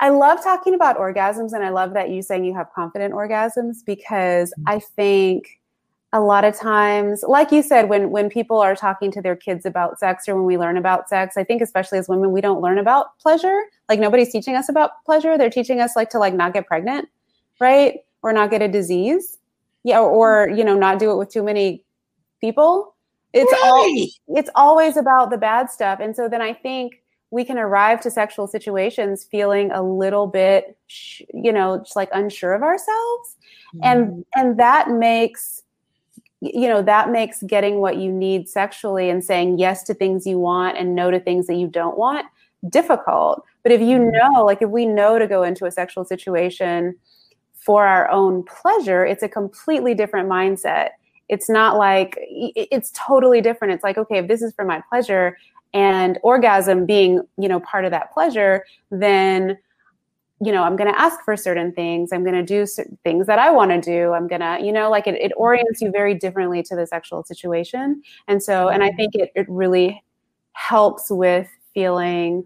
I 0.00 0.08
love 0.08 0.42
talking 0.42 0.74
about 0.74 0.98
orgasms, 0.98 1.52
and 1.52 1.64
I 1.64 1.68
love 1.68 1.94
that 1.94 2.10
you 2.10 2.22
saying 2.22 2.44
you 2.44 2.54
have 2.54 2.66
confident 2.74 3.14
orgasms 3.14 3.76
because 3.86 4.50
mm-hmm. 4.50 4.68
I 4.68 4.80
think 4.80 5.61
a 6.14 6.20
lot 6.20 6.44
of 6.44 6.54
times 6.54 7.24
like 7.26 7.50
you 7.50 7.62
said 7.62 7.88
when 7.88 8.10
when 8.10 8.28
people 8.28 8.58
are 8.58 8.76
talking 8.76 9.10
to 9.10 9.22
their 9.22 9.34
kids 9.34 9.64
about 9.64 9.98
sex 9.98 10.28
or 10.28 10.36
when 10.36 10.44
we 10.44 10.58
learn 10.58 10.76
about 10.76 11.08
sex 11.08 11.36
i 11.36 11.44
think 11.44 11.62
especially 11.62 11.98
as 11.98 12.08
women 12.08 12.32
we 12.32 12.40
don't 12.40 12.60
learn 12.60 12.78
about 12.78 13.18
pleasure. 13.18 13.62
Like 13.88 14.00
nobody's 14.00 14.32
teaching 14.32 14.54
us 14.54 14.68
about 14.68 15.04
pleasure. 15.04 15.36
They're 15.36 15.50
teaching 15.50 15.80
us 15.80 15.96
like 15.96 16.08
to 16.10 16.18
like 16.18 16.34
not 16.34 16.54
get 16.54 16.66
pregnant 16.66 17.08
right? 17.62 18.00
Or 18.22 18.32
not 18.32 18.50
get 18.50 18.60
a 18.60 18.68
disease. 18.68 19.38
Yeah 19.84 20.00
or, 20.00 20.48
you 20.54 20.64
know 20.64 20.76
not 20.76 20.98
do 20.98 21.10
it 21.10 21.16
with 21.16 21.30
too 21.30 21.42
many 21.42 21.84
people. 22.40 22.94
It's 23.32 23.50
right. 23.50 23.60
all 23.64 24.36
it's 24.36 24.50
always 24.54 24.96
about 24.96 25.30
the 25.30 25.38
bad 25.38 25.70
stuff. 25.70 25.98
And 26.00 26.14
so 26.14 26.28
then 26.28 26.42
i 26.42 26.52
think 26.52 27.02
we 27.30 27.44
can 27.46 27.56
arrive 27.56 27.98
to 28.02 28.10
sexual 28.10 28.46
situations 28.46 29.24
feeling 29.24 29.70
a 29.72 29.82
little 29.82 30.26
bit 30.26 30.76
you 31.32 31.50
know 31.50 31.78
just 31.78 31.96
like 31.96 32.10
unsure 32.12 32.52
of 32.52 32.62
ourselves. 32.62 33.36
Mm-hmm. 33.74 33.84
and 33.84 34.24
and 34.34 34.58
that 34.58 34.90
makes 34.90 35.62
you 36.42 36.66
know 36.66 36.82
that 36.82 37.10
makes 37.10 37.40
getting 37.44 37.78
what 37.78 37.98
you 37.98 38.10
need 38.10 38.48
sexually 38.48 39.08
and 39.08 39.24
saying 39.24 39.58
yes 39.58 39.84
to 39.84 39.94
things 39.94 40.26
you 40.26 40.40
want 40.40 40.76
and 40.76 40.94
no 40.94 41.08
to 41.08 41.20
things 41.20 41.46
that 41.46 41.54
you 41.54 41.68
don't 41.68 41.96
want 41.96 42.26
difficult. 42.68 43.44
But 43.62 43.70
if 43.70 43.80
you 43.80 43.98
mm-hmm. 43.98 44.34
know 44.34 44.44
like 44.44 44.60
if 44.60 44.68
we 44.68 44.84
know 44.84 45.18
to 45.18 45.28
go 45.28 45.44
into 45.44 45.66
a 45.66 45.70
sexual 45.70 46.04
situation 46.04 46.96
for 47.54 47.86
our 47.86 48.10
own 48.10 48.42
pleasure 48.42 49.06
it's 49.06 49.22
a 49.22 49.28
completely 49.28 49.94
different 49.94 50.28
mindset. 50.28 50.90
It's 51.28 51.48
not 51.48 51.78
like 51.78 52.18
it's 52.20 52.90
totally 52.94 53.40
different. 53.40 53.74
It's 53.74 53.84
like 53.84 53.96
okay 53.96 54.18
if 54.18 54.26
this 54.26 54.42
is 54.42 54.52
for 54.52 54.64
my 54.64 54.82
pleasure 54.88 55.38
and 55.72 56.18
orgasm 56.24 56.86
being 56.86 57.22
you 57.38 57.48
know 57.48 57.60
part 57.60 57.84
of 57.84 57.92
that 57.92 58.12
pleasure 58.12 58.64
then 58.90 59.56
you 60.42 60.50
know 60.50 60.64
i'm 60.64 60.76
going 60.76 60.92
to 60.92 61.00
ask 61.00 61.20
for 61.24 61.36
certain 61.36 61.72
things. 61.72 62.12
I'm 62.12 62.24
going 62.24 62.34
to 62.34 62.42
do 62.42 62.66
things 63.04 63.26
that 63.26 63.38
i 63.38 63.50
want 63.50 63.70
to 63.70 63.80
do. 63.80 64.12
I'm 64.12 64.26
going 64.26 64.40
to 64.40 64.58
you 64.60 64.72
know 64.72 64.90
like 64.90 65.06
it, 65.06 65.14
it 65.14 65.32
mm-hmm. 65.32 65.40
orients 65.40 65.80
you 65.80 65.90
very 65.90 66.14
differently 66.14 66.62
to 66.64 66.76
the 66.76 66.86
sexual 66.86 67.22
situation. 67.24 68.02
And 68.28 68.42
so 68.42 68.52
mm-hmm. 68.52 68.74
and 68.74 68.82
i 68.82 68.88
mm-hmm. 68.88 68.96
think 68.96 69.14
it, 69.14 69.32
it 69.34 69.46
really 69.48 70.02
helps 70.54 71.10
with 71.10 71.48
feeling 71.74 72.44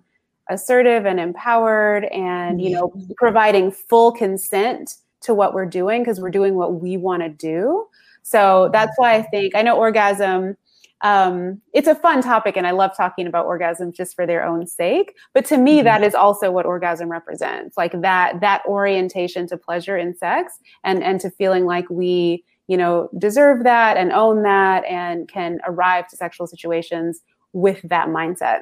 assertive 0.48 1.06
and 1.06 1.18
empowered 1.18 2.04
and 2.06 2.60
you 2.60 2.70
mm-hmm. 2.76 2.98
know 2.98 3.14
providing 3.16 3.70
full 3.70 4.12
consent 4.12 4.96
to 5.22 5.34
what 5.34 5.54
we're 5.54 5.66
doing 5.66 6.02
because 6.02 6.20
we're 6.20 6.30
doing 6.30 6.54
what 6.54 6.80
we 6.80 6.96
want 6.96 7.22
to 7.22 7.28
do. 7.28 7.86
So 8.22 8.70
that's 8.72 8.92
why 8.96 9.14
i 9.14 9.22
think 9.22 9.54
i 9.54 9.62
know 9.62 9.76
orgasm 9.76 10.56
um, 11.02 11.60
it's 11.72 11.88
a 11.88 11.94
fun 11.94 12.22
topic 12.22 12.56
and 12.56 12.66
I 12.66 12.70
love 12.70 12.96
talking 12.96 13.26
about 13.26 13.46
orgasms 13.46 13.94
just 13.94 14.14
for 14.14 14.26
their 14.26 14.44
own 14.44 14.66
sake. 14.66 15.14
But 15.34 15.44
to 15.46 15.58
me, 15.58 15.78
mm-hmm. 15.78 15.84
that 15.84 16.02
is 16.02 16.14
also 16.14 16.50
what 16.50 16.66
orgasm 16.66 17.10
represents, 17.10 17.76
like 17.76 18.00
that, 18.00 18.40
that 18.40 18.62
orientation 18.66 19.46
to 19.48 19.56
pleasure 19.56 19.96
in 19.96 20.16
sex 20.16 20.54
and, 20.84 21.02
and 21.02 21.20
to 21.20 21.30
feeling 21.30 21.66
like 21.66 21.88
we, 21.90 22.44
you 22.66 22.76
know, 22.76 23.10
deserve 23.18 23.64
that 23.64 23.96
and 23.96 24.10
own 24.12 24.42
that 24.42 24.84
and 24.86 25.28
can 25.28 25.58
arrive 25.66 26.08
to 26.08 26.16
sexual 26.16 26.46
situations 26.46 27.22
with 27.52 27.80
that 27.84 28.08
mindset. 28.08 28.60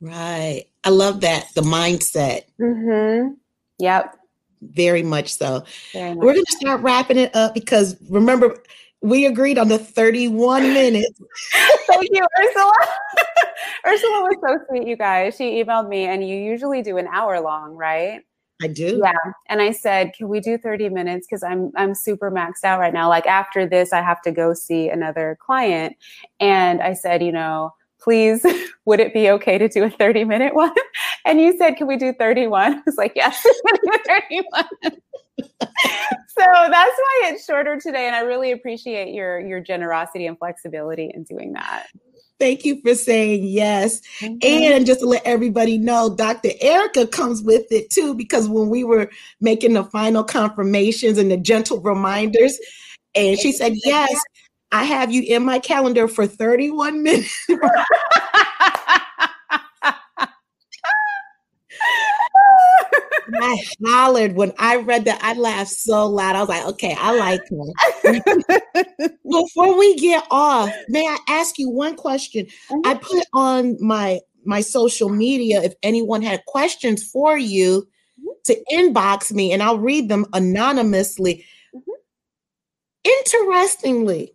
Right. 0.00 0.64
I 0.84 0.90
love 0.90 1.20
that. 1.20 1.46
The 1.54 1.62
mindset. 1.62 2.42
Mm-hmm. 2.60 3.34
Yep. 3.78 4.16
Very 4.62 5.02
much 5.02 5.34
so. 5.34 5.64
Very 5.92 6.14
much 6.14 6.24
We're 6.24 6.32
going 6.32 6.44
to 6.44 6.52
start 6.52 6.80
wrapping 6.80 7.18
it 7.18 7.34
up 7.36 7.54
because 7.54 7.96
remember, 8.08 8.62
we 9.00 9.26
agreed 9.26 9.58
on 9.58 9.68
the 9.68 9.78
31 9.78 10.62
minutes. 10.62 11.20
Thank 11.86 12.08
you, 12.12 12.26
Ursula. 12.40 12.72
Ursula 13.86 14.22
was 14.22 14.36
so 14.42 14.58
sweet, 14.68 14.86
you 14.86 14.96
guys. 14.96 15.36
She 15.36 15.62
emailed 15.62 15.88
me, 15.88 16.04
and 16.04 16.26
you 16.26 16.36
usually 16.36 16.82
do 16.82 16.98
an 16.98 17.06
hour 17.06 17.40
long, 17.40 17.74
right? 17.74 18.22
I 18.60 18.66
do. 18.66 19.00
Yeah. 19.02 19.12
And 19.48 19.62
I 19.62 19.70
said, 19.70 20.14
can 20.14 20.28
we 20.28 20.40
do 20.40 20.58
30 20.58 20.88
minutes? 20.88 21.26
Because 21.28 21.44
I'm 21.44 21.70
I'm 21.76 21.94
super 21.94 22.30
maxed 22.30 22.64
out 22.64 22.80
right 22.80 22.92
now. 22.92 23.08
Like 23.08 23.26
after 23.26 23.66
this, 23.66 23.92
I 23.92 24.02
have 24.02 24.20
to 24.22 24.32
go 24.32 24.52
see 24.52 24.88
another 24.88 25.38
client. 25.40 25.96
And 26.40 26.82
I 26.82 26.94
said, 26.94 27.22
you 27.22 27.30
know, 27.30 27.72
please, 28.00 28.44
would 28.84 28.98
it 28.98 29.14
be 29.14 29.30
okay 29.30 29.58
to 29.58 29.68
do 29.68 29.84
a 29.84 29.90
30 29.90 30.24
minute 30.24 30.54
one? 30.54 30.74
And 31.24 31.40
you 31.40 31.56
said, 31.56 31.76
can 31.76 31.86
we 31.86 31.96
do 31.96 32.12
31? 32.12 32.74
I 32.74 32.82
was 32.84 32.96
like, 32.96 33.12
yes, 33.14 33.44
31 34.06 34.64
so 35.38 36.44
that's 36.44 36.96
why 36.96 37.22
it's 37.24 37.44
shorter 37.44 37.78
today 37.78 38.06
and 38.06 38.16
i 38.16 38.20
really 38.20 38.52
appreciate 38.52 39.12
your 39.12 39.40
your 39.40 39.60
generosity 39.60 40.26
and 40.26 40.38
flexibility 40.38 41.10
in 41.14 41.24
doing 41.24 41.52
that 41.52 41.86
Thank 42.38 42.64
you 42.64 42.80
for 42.82 42.94
saying 42.94 43.44
yes. 43.44 44.00
And 44.22 44.86
just 44.86 45.00
to 45.00 45.06
let 45.06 45.22
everybody 45.24 45.76
know, 45.76 46.14
Dr. 46.14 46.50
Erica 46.60 47.06
comes 47.06 47.42
with 47.42 47.70
it 47.72 47.90
too, 47.90 48.14
because 48.14 48.48
when 48.48 48.68
we 48.68 48.84
were 48.84 49.10
making 49.40 49.72
the 49.72 49.82
final 49.84 50.22
confirmations 50.22 51.18
and 51.18 51.30
the 51.30 51.36
gentle 51.36 51.80
reminders, 51.80 52.56
and 53.14 53.38
she 53.38 53.50
said, 53.50 53.74
Yes, 53.84 54.22
I 54.70 54.84
have 54.84 55.10
you 55.10 55.22
in 55.22 55.44
my 55.44 55.58
calendar 55.58 56.06
for 56.06 56.26
31 56.26 57.02
minutes. 57.02 57.46
I 63.48 63.56
hollered 63.86 64.34
when 64.34 64.52
I 64.58 64.76
read 64.76 65.06
that. 65.06 65.20
I 65.22 65.32
laughed 65.32 65.70
so 65.70 66.06
loud. 66.06 66.36
I 66.36 66.40
was 66.40 66.48
like, 66.50 66.66
okay, 66.66 66.94
I 66.98 67.16
like 67.16 67.40
her. 67.48 69.08
Before 69.30 69.78
we 69.78 69.96
get 69.96 70.26
off, 70.30 70.70
may 70.88 71.06
I 71.06 71.16
ask 71.28 71.58
you 71.58 71.70
one 71.70 71.96
question? 71.96 72.46
Mm-hmm. 72.70 72.80
I 72.84 72.94
put 72.94 73.24
on 73.32 73.76
my 73.80 74.20
my 74.44 74.60
social 74.60 75.08
media 75.08 75.62
if 75.62 75.74
anyone 75.82 76.22
had 76.22 76.44
questions 76.46 77.02
for 77.02 77.38
you 77.38 77.88
mm-hmm. 78.20 78.28
to 78.44 78.64
inbox 78.70 79.32
me 79.32 79.52
and 79.52 79.62
I'll 79.62 79.78
read 79.78 80.10
them 80.10 80.26
anonymously. 80.34 81.44
Mm-hmm. 81.74 81.90
Interestingly, 83.04 84.34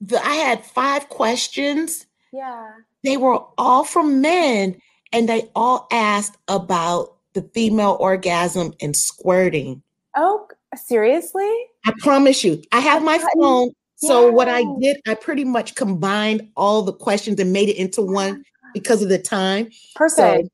the, 0.00 0.24
I 0.24 0.34
had 0.34 0.64
five 0.64 1.08
questions. 1.08 2.06
Yeah. 2.32 2.70
They 3.02 3.16
were 3.16 3.40
all 3.56 3.84
from 3.84 4.20
men 4.20 4.80
and 5.12 5.28
they 5.28 5.50
all 5.56 5.88
asked 5.90 6.36
about 6.46 7.17
the 7.38 7.48
female 7.54 7.96
orgasm 8.00 8.72
and 8.80 8.96
squirting. 8.96 9.82
Oh, 10.16 10.48
seriously? 10.74 11.50
I 11.86 11.92
promise 11.98 12.42
you. 12.42 12.62
I 12.72 12.80
have 12.80 13.02
my 13.02 13.18
phone. 13.34 13.70
So 13.96 14.26
yeah. 14.26 14.32
what 14.32 14.48
I 14.48 14.64
did, 14.80 14.98
I 15.06 15.14
pretty 15.14 15.44
much 15.44 15.74
combined 15.74 16.48
all 16.56 16.82
the 16.82 16.92
questions 16.92 17.40
and 17.40 17.52
made 17.52 17.68
it 17.68 17.76
into 17.76 18.02
one 18.02 18.44
because 18.74 19.02
of 19.02 19.08
the 19.08 19.18
time. 19.18 19.70
Perfect. 19.94 20.44
So 20.44 20.48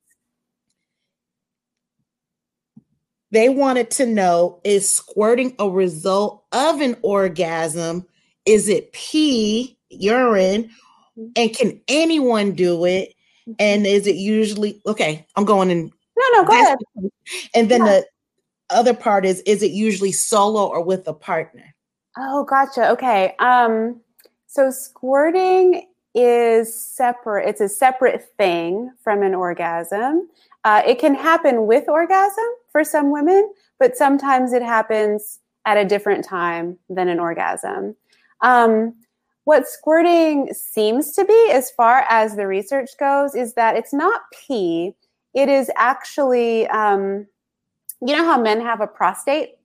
they 3.30 3.48
wanted 3.48 3.90
to 3.92 4.06
know 4.06 4.60
is 4.64 4.88
squirting 4.88 5.54
a 5.58 5.68
result 5.68 6.44
of 6.52 6.80
an 6.80 6.96
orgasm? 7.02 8.06
Is 8.46 8.68
it 8.68 8.92
pee, 8.92 9.76
urine? 9.90 10.70
Mm-hmm. 11.18 11.26
And 11.36 11.54
can 11.54 11.80
anyone 11.88 12.52
do 12.52 12.84
it? 12.84 13.14
Mm-hmm. 13.48 13.52
And 13.58 13.86
is 13.86 14.06
it 14.06 14.16
usually 14.16 14.80
okay? 14.86 15.26
I'm 15.36 15.44
going 15.44 15.70
in 15.70 15.90
no, 16.16 16.24
no, 16.32 16.44
go 16.44 16.52
ahead. 16.52 16.78
And 17.54 17.70
then 17.70 17.84
yeah. 17.84 18.00
the 18.00 18.06
other 18.70 18.94
part 18.94 19.24
is 19.24 19.40
is 19.40 19.62
it 19.62 19.72
usually 19.72 20.12
solo 20.12 20.66
or 20.66 20.82
with 20.82 21.06
a 21.08 21.14
partner? 21.14 21.74
Oh, 22.16 22.44
gotcha. 22.44 22.90
Okay. 22.90 23.34
Um, 23.38 24.00
so 24.46 24.70
squirting 24.70 25.88
is 26.14 26.72
separate. 26.72 27.48
It's 27.48 27.60
a 27.60 27.68
separate 27.68 28.24
thing 28.36 28.92
from 29.02 29.22
an 29.22 29.34
orgasm. 29.34 30.28
Uh, 30.62 30.82
it 30.86 30.98
can 30.98 31.14
happen 31.14 31.66
with 31.66 31.88
orgasm 31.88 32.44
for 32.70 32.84
some 32.84 33.10
women, 33.10 33.52
but 33.78 33.96
sometimes 33.96 34.52
it 34.52 34.62
happens 34.62 35.40
at 35.66 35.76
a 35.76 35.84
different 35.84 36.24
time 36.24 36.78
than 36.88 37.08
an 37.08 37.18
orgasm. 37.18 37.96
Um, 38.40 38.94
what 39.44 39.68
squirting 39.68 40.52
seems 40.54 41.12
to 41.12 41.24
be, 41.24 41.50
as 41.52 41.70
far 41.70 42.06
as 42.08 42.36
the 42.36 42.46
research 42.46 42.90
goes, 42.98 43.34
is 43.34 43.54
that 43.54 43.76
it's 43.76 43.92
not 43.92 44.22
pee, 44.32 44.94
it 45.34 45.48
is 45.48 45.70
actually, 45.76 46.66
um, 46.68 47.26
you 48.00 48.14
know 48.14 48.24
how 48.24 48.40
men 48.40 48.60
have 48.60 48.80
a 48.80 48.86
prostate, 48.86 49.56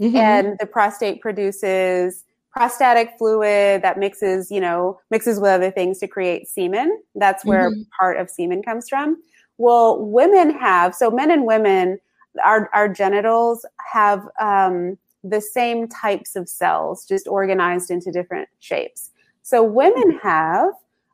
mm-hmm. 0.00 0.16
and 0.16 0.56
the 0.58 0.66
prostate 0.66 1.20
produces 1.20 2.24
prostatic 2.52 3.12
fluid 3.16 3.82
that 3.82 3.98
mixes, 3.98 4.50
you 4.50 4.60
know, 4.60 4.98
mixes 5.10 5.38
with 5.38 5.50
other 5.50 5.70
things 5.70 5.98
to 5.98 6.08
create 6.08 6.48
semen. 6.48 7.00
That's 7.14 7.44
where 7.44 7.70
mm-hmm. 7.70 7.82
part 7.98 8.16
of 8.16 8.28
semen 8.28 8.62
comes 8.62 8.88
from. 8.88 9.22
Well, 9.58 10.00
women 10.04 10.50
have 10.58 10.94
so 10.94 11.10
men 11.10 11.30
and 11.30 11.44
women, 11.46 12.00
our 12.44 12.70
our 12.72 12.88
genitals 12.88 13.64
have 13.92 14.26
um, 14.40 14.98
the 15.22 15.40
same 15.40 15.86
types 15.86 16.34
of 16.34 16.48
cells, 16.48 17.04
just 17.04 17.28
organized 17.28 17.90
into 17.90 18.10
different 18.10 18.48
shapes. 18.58 19.10
So 19.42 19.62
women 19.62 20.18
have 20.22 20.72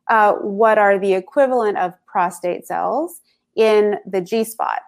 uh, 0.09 0.33
what 0.33 0.77
are 0.77 0.97
the 0.97 1.13
equivalent 1.13 1.77
of 1.77 1.93
prostate 2.05 2.65
cells, 2.65 3.21
in 3.57 3.95
the 4.05 4.21
G 4.21 4.43
spot. 4.43 4.79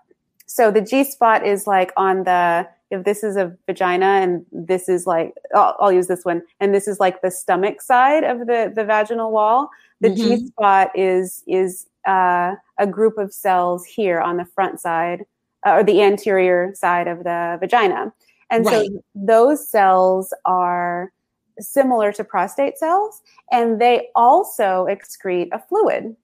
So 0.45 0.71
the 0.71 0.81
G 0.81 1.03
spot 1.03 1.45
is 1.45 1.67
like 1.67 1.91
on 1.97 2.23
the, 2.23 2.67
if 2.91 3.03
this 3.03 3.23
is 3.23 3.35
a 3.35 3.55
vagina 3.65 4.05
and 4.05 4.45
this 4.51 4.87
is 4.87 5.05
like, 5.05 5.33
I'll, 5.53 5.75
I'll 5.79 5.91
use 5.91 6.07
this 6.07 6.23
one, 6.23 6.41
and 6.59 6.73
this 6.73 6.87
is 6.87 6.99
like 6.99 7.21
the 7.21 7.29
stomach 7.29 7.81
side 7.81 8.23
of 8.23 8.47
the, 8.47 8.71
the 8.73 8.83
vaginal 8.83 9.31
wall. 9.31 9.69
The 10.01 10.09
mm-hmm. 10.09 10.35
G 10.37 10.47
spot 10.47 10.91
is, 10.95 11.43
is 11.45 11.87
uh, 12.07 12.55
a 12.77 12.87
group 12.87 13.17
of 13.17 13.33
cells 13.33 13.85
here 13.85 14.21
on 14.21 14.37
the 14.37 14.45
front 14.45 14.79
side 14.79 15.25
uh, 15.65 15.71
or 15.71 15.83
the 15.83 16.01
anterior 16.01 16.71
side 16.73 17.07
of 17.07 17.23
the 17.23 17.57
vagina. 17.59 18.13
And 18.49 18.65
right. 18.65 18.87
so 18.87 19.03
those 19.13 19.69
cells 19.69 20.33
are 20.45 21.11
similar 21.59 22.11
to 22.13 22.23
prostate 22.23 22.77
cells 22.77 23.21
and 23.51 23.79
they 23.81 24.07
also 24.15 24.87
excrete 24.89 25.49
a 25.51 25.59
fluid 25.59 26.15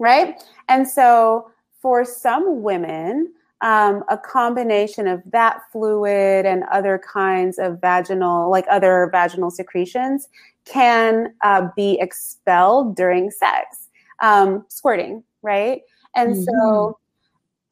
right? 0.00 0.42
And 0.68 0.88
so 0.88 1.48
for 1.80 2.04
some 2.04 2.62
women, 2.62 3.32
um, 3.60 4.02
a 4.08 4.16
combination 4.18 5.06
of 5.06 5.22
that 5.26 5.60
fluid 5.70 6.46
and 6.46 6.64
other 6.72 6.98
kinds 6.98 7.58
of 7.58 7.80
vaginal, 7.80 8.50
like 8.50 8.64
other 8.68 9.08
vaginal 9.12 9.50
secretions, 9.50 10.28
can 10.64 11.34
uh, 11.44 11.68
be 11.76 11.98
expelled 12.00 12.96
during 12.96 13.30
sex, 13.30 13.88
um, 14.20 14.64
squirting, 14.68 15.22
right? 15.42 15.82
And 16.14 16.34
mm-hmm. 16.34 16.44
so 16.44 16.98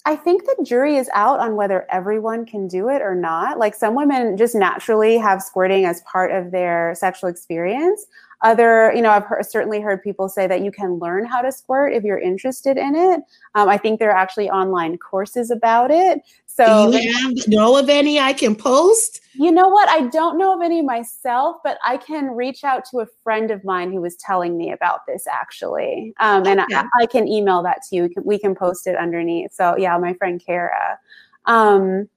I 0.05 0.17
think 0.17 0.45
the 0.45 0.65
jury 0.65 0.97
is 0.97 1.11
out 1.15 1.41
on 1.41 1.57
whether 1.57 1.87
everyone 1.91 2.47
can 2.47 2.69
do 2.69 2.89
it 2.89 3.03
or 3.03 3.15
not. 3.15 3.59
Like 3.59 3.75
some 3.75 3.95
women 3.95 4.37
just 4.37 4.55
naturally 4.55 5.19
have 5.19 5.43
squirting 5.43 5.85
as 5.85 6.03
part 6.03 6.33
of 6.33 6.51
their 6.51 6.95
sexual 6.97 7.29
experience. 7.29 8.07
Other, 8.43 8.93
you 8.95 9.03
know, 9.03 9.11
I've 9.11 9.25
heard, 9.25 9.45
certainly 9.47 9.81
heard 9.81 10.03
people 10.03 10.29
say 10.29 10.47
that 10.47 10.61
you 10.63 10.71
can 10.71 10.95
learn 10.95 11.25
how 11.25 11.41
to 11.41 11.51
squirt 11.51 11.93
if 11.93 12.05
you're 12.05 12.19
interested 12.19 12.77
in 12.77 12.95
it. 12.95 13.21
Um, 13.57 13.69
I 13.69 13.77
think 13.77 13.99
there 13.99 14.11
are 14.11 14.17
actually 14.17 14.49
online 14.49 14.97
courses 14.99 15.51
about 15.51 15.91
it. 15.91 16.21
So, 16.47 16.91
do 16.91 16.99
you 16.99 17.13
have, 17.13 17.49
know 17.49 17.77
of 17.77 17.89
any 17.89 18.19
I 18.19 18.33
can 18.33 18.55
post? 18.55 19.21
You 19.35 19.53
know 19.53 19.69
what? 19.69 19.89
I 19.89 20.09
don't 20.09 20.39
know 20.39 20.55
of 20.55 20.63
any 20.63 20.83
myself, 20.83 21.57
but 21.63 21.79
I 21.87 21.97
can 21.97 22.31
reach 22.31 22.65
out 22.65 22.85
to 22.91 23.01
a 23.01 23.07
friend 23.23 23.51
of 23.51 23.65
mine 23.65 23.93
who 23.93 24.01
was 24.01 24.17
telling 24.17 24.57
me 24.57 24.73
about 24.73 25.07
this 25.07 25.27
actually. 25.27 26.15
Um, 26.19 26.43
okay. 26.43 26.53
And 26.53 26.61
I, 26.61 26.85
I, 27.01 27.07
can 27.07 27.29
email 27.29 27.63
that 27.63 27.83
to 27.89 27.97
you. 27.97 28.03
We 28.03 28.09
can, 28.09 28.25
we 28.25 28.39
can, 28.39 28.55
post 28.57 28.89
it 28.89 28.97
underneath. 28.97 29.53
So, 29.53 29.77
yeah, 29.77 29.97
my 29.99 30.15
friend 30.15 30.43
Kara. 30.45 30.99
Um, 31.47 32.09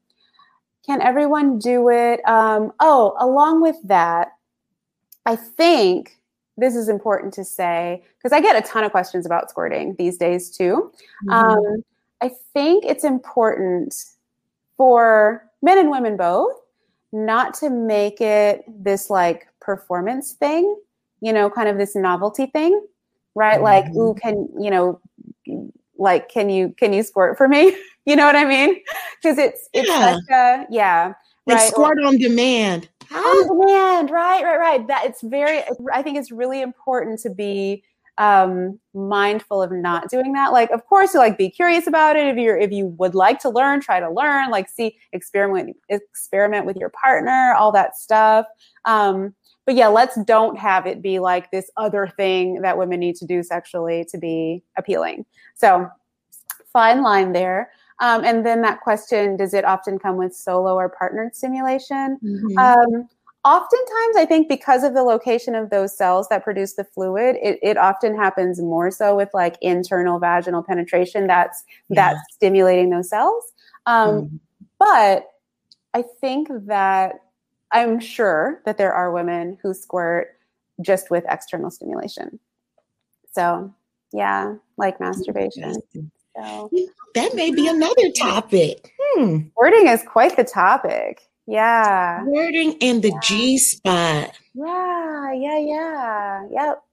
can 0.86 1.02
everyone 1.02 1.60
do 1.60 1.90
it? 1.90 2.28
Um, 2.28 2.74
oh, 2.80 3.16
along 3.20 3.62
with 3.62 3.78
that, 3.84 4.30
I 5.32 5.36
think 5.38 6.20
this 6.58 6.76
is 6.76 6.90
important 6.90 7.34
to 7.36 7.46
say 7.46 8.04
because 8.18 8.34
I 8.34 8.42
get 8.42 8.62
a 8.62 8.68
ton 8.68 8.84
of 8.84 8.92
questions 8.92 9.26
about 9.26 9.50
squirting 9.50 9.96
these 9.98 10.18
days 10.18 10.50
too. 10.50 10.92
Mm-hmm. 11.26 11.30
Um, 11.30 11.84
I 12.22 12.32
think 12.54 12.86
it's 12.86 13.04
important 13.04 13.96
for 14.78 15.50
men 15.62 15.78
and 15.78 15.90
women 15.90 16.18
both 16.18 16.54
not 17.14 17.54
to 17.56 17.70
make 17.70 18.22
it 18.22 18.64
this 18.68 19.10
like 19.10 19.48
performance 19.60 20.34
thing, 20.34 20.76
you 21.22 21.34
know, 21.34 21.50
kind 21.50 21.70
of 21.70 21.78
this 21.78 21.96
novelty 21.96 22.48
thing, 22.48 22.86
right? 23.36 23.60
Mm-hmm. 23.60 23.64
Like, 23.64 23.96
ooh, 23.96 24.14
can, 24.14 24.50
you 24.60 24.70
know, 24.70 25.00
like, 25.98 26.30
can 26.30 26.50
you, 26.50 26.74
can 26.78 26.94
you 26.94 27.04
squirt 27.04 27.38
for 27.38 27.48
me? 27.48 27.76
you 28.06 28.16
know 28.16 28.26
what 28.26 28.36
I 28.36 28.46
mean? 28.46 28.82
Because 29.22 29.38
it's, 29.38 29.70
it's 29.74 29.88
yeah. 29.88 30.14
such 30.14 30.30
a, 30.30 30.66
yeah. 30.70 31.14
Like 31.46 31.58
right? 31.58 31.70
squirt 31.70 32.04
on 32.04 32.18
demand. 32.18 32.90
On 33.14 33.48
demand, 33.48 34.10
right, 34.10 34.44
right, 34.44 34.58
right. 34.58 34.88
That 34.88 35.06
it's 35.06 35.22
very, 35.22 35.64
I 35.94 36.02
think 36.02 36.18
it's 36.18 36.32
really 36.32 36.62
important 36.62 37.20
to 37.22 37.30
be 37.30 37.84
um, 38.18 38.80
mindful 38.94 39.62
of 39.62 39.72
not 39.72 40.10
doing 40.10 40.34
that. 40.34 40.52
Like, 40.52 40.70
of 40.72 40.86
course, 40.86 41.14
you 41.14 41.20
like 41.20 41.38
be 41.38 41.50
curious 41.50 41.88
about 41.88 42.16
it. 42.16 42.28
If 42.28 42.38
you're 42.38 42.58
if 42.58 42.72
you 42.72 42.88
would 42.98 43.16
like 43.16 43.40
to 43.40 43.50
learn, 43.50 43.82
try 43.82 44.00
to 44.00 44.10
learn. 44.10 44.50
Like, 44.50 44.70
see, 44.70 44.98
experiment 45.12 45.76
experiment 45.90 46.66
with 46.66 46.78
your 46.78 46.90
partner, 46.90 47.54
all 47.58 47.72
that 47.72 47.98
stuff. 47.98 48.46
Um, 48.86 49.34
but 49.66 49.76
yeah, 49.76 49.88
let's 49.88 50.18
don't 50.26 50.58
have 50.58 50.86
it 50.86 51.02
be 51.02 51.20
like 51.20 51.52
this 51.52 51.70
other 51.78 52.12
thing 52.18 52.62
that 52.62 52.78
women 52.78 53.00
need 53.00 53.16
to 53.18 53.26
do 53.26 53.44
sexually 53.44 54.06
to 54.12 54.18
be 54.18 54.64
appealing. 54.78 55.26
So, 55.56 55.90
fine 56.72 57.02
line 57.02 57.34
there. 57.34 57.72
Um, 58.02 58.26
and 58.26 58.46
then 58.46 58.62
that 58.64 58.82
question: 58.82 59.38
Does 59.38 59.54
it 59.54 59.64
often 59.64 59.98
come 59.98 60.18
with 60.18 60.36
solo 60.36 60.76
or 60.76 60.90
partnered 60.90 61.36
stimulation? 61.36 62.20
Mm-hmm. 62.22 62.58
Um, 62.58 63.08
oftentimes 63.44 64.16
i 64.18 64.26
think 64.26 64.48
because 64.48 64.84
of 64.84 64.94
the 64.94 65.02
location 65.02 65.56
of 65.56 65.72
those 65.72 65.98
cells 65.98 66.28
that 66.30 66.44
produce 66.44 66.74
the 66.74 66.84
fluid 66.84 67.36
it, 67.42 67.58
it 67.64 67.76
often 67.76 68.16
happens 68.16 68.62
more 68.62 68.92
so 68.92 69.16
with 69.16 69.30
like 69.34 69.58
internal 69.62 70.20
vaginal 70.20 70.62
penetration 70.62 71.26
that's 71.26 71.64
yeah. 71.90 72.14
that's 72.14 72.20
stimulating 72.36 72.92
those 72.92 73.10
cells 73.10 73.52
um, 73.88 74.10
mm. 74.10 74.40
but 74.78 75.28
i 75.96 76.04
think 76.20 76.50
that 76.68 77.16
i'm 77.72 78.00
sure 78.00 78.62
that 78.66 78.78
there 78.78 78.94
are 78.94 79.12
women 79.12 79.58
who 79.64 79.74
squirt 79.74 80.38
just 80.82 81.10
with 81.10 81.24
external 81.28 81.72
stimulation 81.72 82.40
so 83.34 83.74
yeah 84.14 84.54
like 84.78 85.00
masturbation 85.00 85.74
so 86.36 86.70
that 87.16 87.36
may 87.36 87.52
be 87.52 87.68
another 87.68 88.12
topic 88.18 88.94
hmm. 89.00 89.40
squirting 89.52 89.88
is 89.88 90.02
quite 90.04 90.36
the 90.38 90.44
topic 90.44 91.22
yeah. 91.52 92.24
Wording 92.24 92.74
in 92.80 93.02
the 93.02 93.10
yeah. 93.10 93.20
G 93.22 93.58
spot. 93.58 94.32
Yeah, 94.54 95.34
yeah, 95.34 95.58
yeah. 95.58 96.48
Yep. 96.50 96.84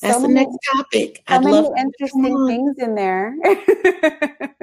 That's 0.00 0.14
so 0.16 0.22
the 0.22 0.28
many, 0.28 0.46
next 0.46 0.58
topic. 0.74 1.22
So 1.28 1.34
I'd 1.36 1.44
many 1.44 1.52
love 1.52 1.72
interesting 1.78 2.46
things 2.48 2.76
in 2.78 2.94
there. 2.96 3.36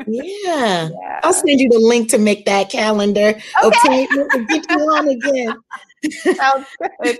yeah. 0.08 0.90
yeah. 0.90 1.20
I'll 1.24 1.32
send 1.32 1.60
you 1.62 1.70
the 1.70 1.80
link 1.80 2.10
to 2.10 2.18
make 2.18 2.46
that 2.46 2.70
calendar. 2.70 3.40
Okay. 3.64 4.08
okay? 4.12 4.46
get 4.50 4.70
you 4.70 4.78
on 4.78 5.08
again. 5.08 5.56
sounds 6.36 6.68
good. 7.02 7.20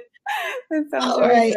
That 0.72 0.86
sounds 0.92 1.06
All 1.06 1.22
right. 1.22 1.56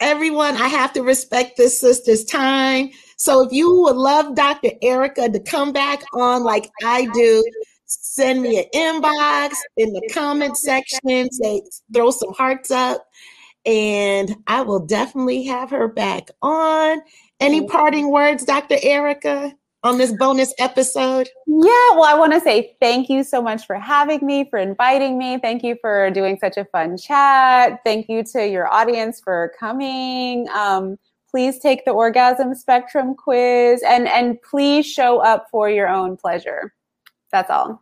Everyone, 0.00 0.56
I 0.56 0.68
have 0.68 0.92
to 0.92 1.02
respect 1.02 1.56
this 1.56 1.80
sister's 1.80 2.24
time. 2.24 2.90
So 3.18 3.44
if 3.44 3.52
you 3.52 3.82
would 3.82 3.96
love 3.96 4.36
Dr. 4.36 4.70
Erica 4.80 5.28
to 5.28 5.40
come 5.40 5.72
back 5.72 6.02
on 6.14 6.44
like 6.44 6.70
I 6.84 7.06
do, 7.12 7.44
send 7.84 8.42
me 8.42 8.58
an 8.58 8.64
inbox 8.74 9.54
in 9.76 9.92
the 9.92 10.08
comment 10.14 10.56
section, 10.56 11.30
say 11.32 11.62
throw 11.92 12.12
some 12.12 12.32
hearts 12.32 12.70
up, 12.70 13.04
and 13.66 14.36
I 14.46 14.62
will 14.62 14.86
definitely 14.86 15.44
have 15.44 15.70
her 15.70 15.88
back 15.88 16.30
on. 16.42 17.00
Any 17.40 17.66
parting 17.66 18.10
words, 18.10 18.44
Dr. 18.44 18.76
Erica? 18.82 19.52
on 19.84 19.96
this 19.96 20.12
bonus 20.12 20.52
episode? 20.58 21.28
Yeah, 21.46 21.90
well, 21.92 22.04
I 22.04 22.14
want 22.18 22.32
to 22.32 22.40
say 22.40 22.76
thank 22.80 23.08
you 23.08 23.22
so 23.22 23.40
much 23.40 23.64
for 23.66 23.76
having 23.76 24.24
me, 24.26 24.48
for 24.50 24.58
inviting 24.58 25.18
me. 25.18 25.38
Thank 25.38 25.62
you 25.62 25.76
for 25.80 26.10
doing 26.10 26.36
such 26.40 26.56
a 26.56 26.64
fun 26.66 26.96
chat. 26.96 27.80
Thank 27.84 28.08
you 28.08 28.24
to 28.32 28.46
your 28.46 28.72
audience 28.72 29.20
for 29.20 29.52
coming. 29.58 30.48
Um, 30.48 30.98
please 31.38 31.60
take 31.60 31.84
the 31.84 31.92
orgasm 31.92 32.52
spectrum 32.52 33.14
quiz 33.14 33.80
and 33.86 34.08
and 34.08 34.42
please 34.42 34.84
show 34.84 35.20
up 35.20 35.46
for 35.52 35.70
your 35.70 35.86
own 35.86 36.16
pleasure. 36.16 36.74
That's 37.30 37.48
all. 37.48 37.80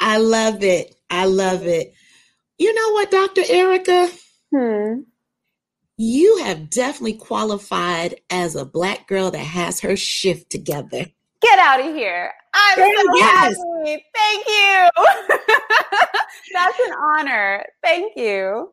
I 0.00 0.16
love 0.16 0.64
it. 0.64 0.96
I 1.10 1.26
love 1.26 1.66
it. 1.66 1.92
You 2.56 2.72
know 2.72 2.92
what, 2.92 3.10
Dr. 3.10 3.42
Erica? 3.46 4.08
Hmm. 4.50 5.00
You 5.98 6.38
have 6.44 6.70
definitely 6.70 7.18
qualified 7.18 8.22
as 8.30 8.56
a 8.56 8.64
black 8.64 9.06
girl 9.06 9.30
that 9.32 9.36
has 9.36 9.80
her 9.80 9.96
shift 9.96 10.48
together. 10.48 11.04
Get 11.42 11.58
out 11.58 11.80
of 11.80 11.94
here. 11.94 12.32
I'm 12.54 12.78
so 12.78 13.16
yes. 13.16 13.56
happy. 13.58 14.04
Thank 14.14 14.48
you. 14.48 14.88
That's 16.54 16.78
an 16.86 16.94
honor. 16.94 17.66
Thank 17.82 18.16
you. 18.16 18.72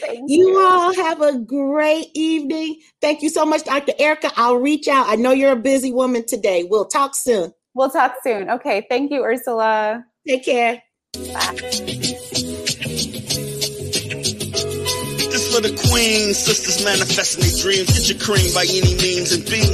Thank 0.00 0.30
you. 0.30 0.48
you 0.48 0.58
all 0.58 0.94
have 0.94 1.20
a 1.20 1.38
great 1.38 2.10
evening. 2.14 2.80
Thank 3.00 3.22
you 3.22 3.28
so 3.28 3.44
much, 3.44 3.64
Dr. 3.64 3.92
Erica. 3.98 4.30
I'll 4.36 4.56
reach 4.56 4.88
out. 4.88 5.08
I 5.08 5.16
know 5.16 5.32
you're 5.32 5.52
a 5.52 5.56
busy 5.56 5.92
woman 5.92 6.24
today. 6.26 6.64
We'll 6.64 6.86
talk 6.86 7.14
soon. 7.14 7.52
We'll 7.74 7.90
talk 7.90 8.14
soon. 8.22 8.50
Okay. 8.50 8.86
Thank 8.88 9.10
you, 9.10 9.24
Ursula. 9.24 10.04
Take 10.26 10.44
care. 10.44 10.82
Bye 11.14 11.56
This 15.34 15.52
for 15.52 15.60
the 15.60 15.74
queen, 15.90 16.32
sisters 16.32 16.84
manifesting 16.84 17.42
their 17.42 17.58
dreams. 17.58 17.90
Get 17.90 18.08
your 18.08 18.18
cream 18.22 18.54
by 18.54 18.62
any 18.70 18.94
means 19.02 19.32
and 19.32 19.42
beam 19.42 19.73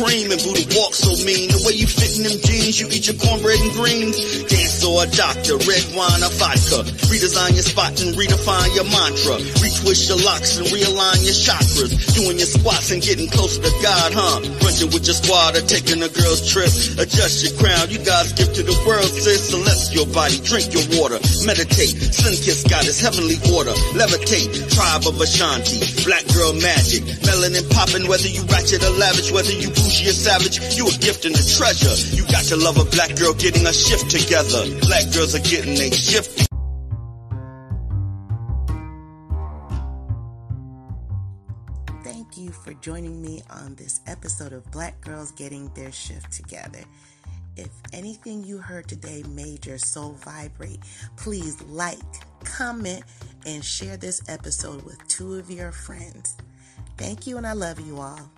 Supreme 0.00 0.32
and 0.32 0.40
booty 0.40 0.64
walk 0.80 0.96
so 0.96 1.12
mean. 1.28 1.52
The 1.52 1.60
way 1.60 1.76
you 1.76 1.84
fit 1.84 2.16
in 2.16 2.24
them 2.24 2.40
jeans, 2.40 2.80
you 2.80 2.88
eat 2.88 3.04
your 3.04 3.20
cornbread 3.20 3.60
and 3.60 3.68
greens. 3.76 4.16
Dance 4.48 4.80
or 4.80 5.04
a 5.04 5.08
doctor, 5.12 5.60
red 5.60 5.84
wine 5.92 6.24
or 6.24 6.32
vodka. 6.40 6.88
Redesign 7.12 7.52
your 7.52 7.68
spot 7.68 7.92
and 8.00 8.16
redefine 8.16 8.72
your 8.72 8.88
mantra. 8.88 9.36
Retwist 9.60 10.08
your 10.08 10.16
locks 10.24 10.56
and 10.56 10.72
realign 10.72 11.20
your 11.20 11.36
chakras. 11.36 11.92
Doing 12.16 12.40
your 12.40 12.48
squats 12.48 12.88
and 12.96 13.04
getting 13.04 13.28
closer 13.28 13.60
to 13.60 13.72
God, 13.84 14.16
huh? 14.16 14.40
Brunching 14.64 14.88
with 14.88 15.04
your 15.04 15.20
squad 15.20 15.60
or 15.60 15.64
taking 15.68 16.00
a 16.00 16.08
girl's 16.08 16.48
trip. 16.48 16.72
Adjust 16.96 17.44
your 17.44 17.52
crown, 17.60 17.92
you 17.92 18.00
guys 18.00 18.32
give 18.32 18.48
to 18.56 18.64
the 18.64 18.76
world, 18.88 19.04
sis. 19.04 19.52
Celestial 19.52 20.08
body, 20.16 20.40
drink 20.40 20.72
your 20.72 20.88
water. 20.96 21.20
Meditate, 21.44 21.92
sun 22.08 22.32
kiss 22.40 22.64
God 22.64 22.88
is 22.88 23.04
heavenly 23.04 23.36
order 23.52 23.76
levitate. 24.00 24.48
Tribe 24.72 25.04
of 25.04 25.20
Ashanti, 25.20 25.76
black 26.08 26.24
girl 26.32 26.56
magic. 26.56 27.04
Melanin 27.20 27.68
popping, 27.68 28.08
whether 28.08 28.28
you 28.32 28.40
ratchet 28.48 28.80
or 28.80 28.96
lavish, 28.96 29.28
whether 29.28 29.52
you 29.52 29.68
bougie 29.90 30.08
or 30.08 30.12
savage, 30.12 30.76
you 30.76 30.86
a 30.86 30.90
gift 30.98 31.24
and 31.24 31.34
a 31.34 31.56
treasure. 31.56 32.16
You 32.16 32.22
got 32.26 32.44
to 32.44 32.56
love 32.56 32.78
a 32.78 32.84
black 32.84 33.16
girl 33.16 33.34
getting 33.34 33.66
a 33.66 33.72
shift 33.72 34.10
together. 34.10 34.64
Black 34.80 35.12
girls 35.12 35.34
are 35.34 35.40
getting 35.40 35.72
a 35.72 35.90
shift. 35.90 36.46
Thank 42.04 42.36
you 42.36 42.50
for 42.50 42.72
joining 42.74 43.20
me 43.20 43.42
on 43.50 43.74
this 43.74 44.00
episode 44.06 44.52
of 44.52 44.70
Black 44.70 45.00
Girls 45.00 45.32
Getting 45.32 45.68
Their 45.74 45.92
Shift 45.92 46.32
Together. 46.32 46.84
If 47.56 47.70
anything 47.92 48.44
you 48.44 48.58
heard 48.58 48.88
today 48.88 49.24
made 49.28 49.66
your 49.66 49.78
soul 49.78 50.12
vibrate, 50.24 50.80
please 51.16 51.60
like, 51.62 51.98
comment, 52.44 53.02
and 53.44 53.64
share 53.64 53.96
this 53.96 54.22
episode 54.28 54.82
with 54.82 55.04
two 55.08 55.34
of 55.34 55.50
your 55.50 55.72
friends. 55.72 56.36
Thank 56.96 57.26
you, 57.26 57.36
and 57.36 57.46
I 57.46 57.52
love 57.52 57.80
you 57.80 57.98
all. 57.98 58.30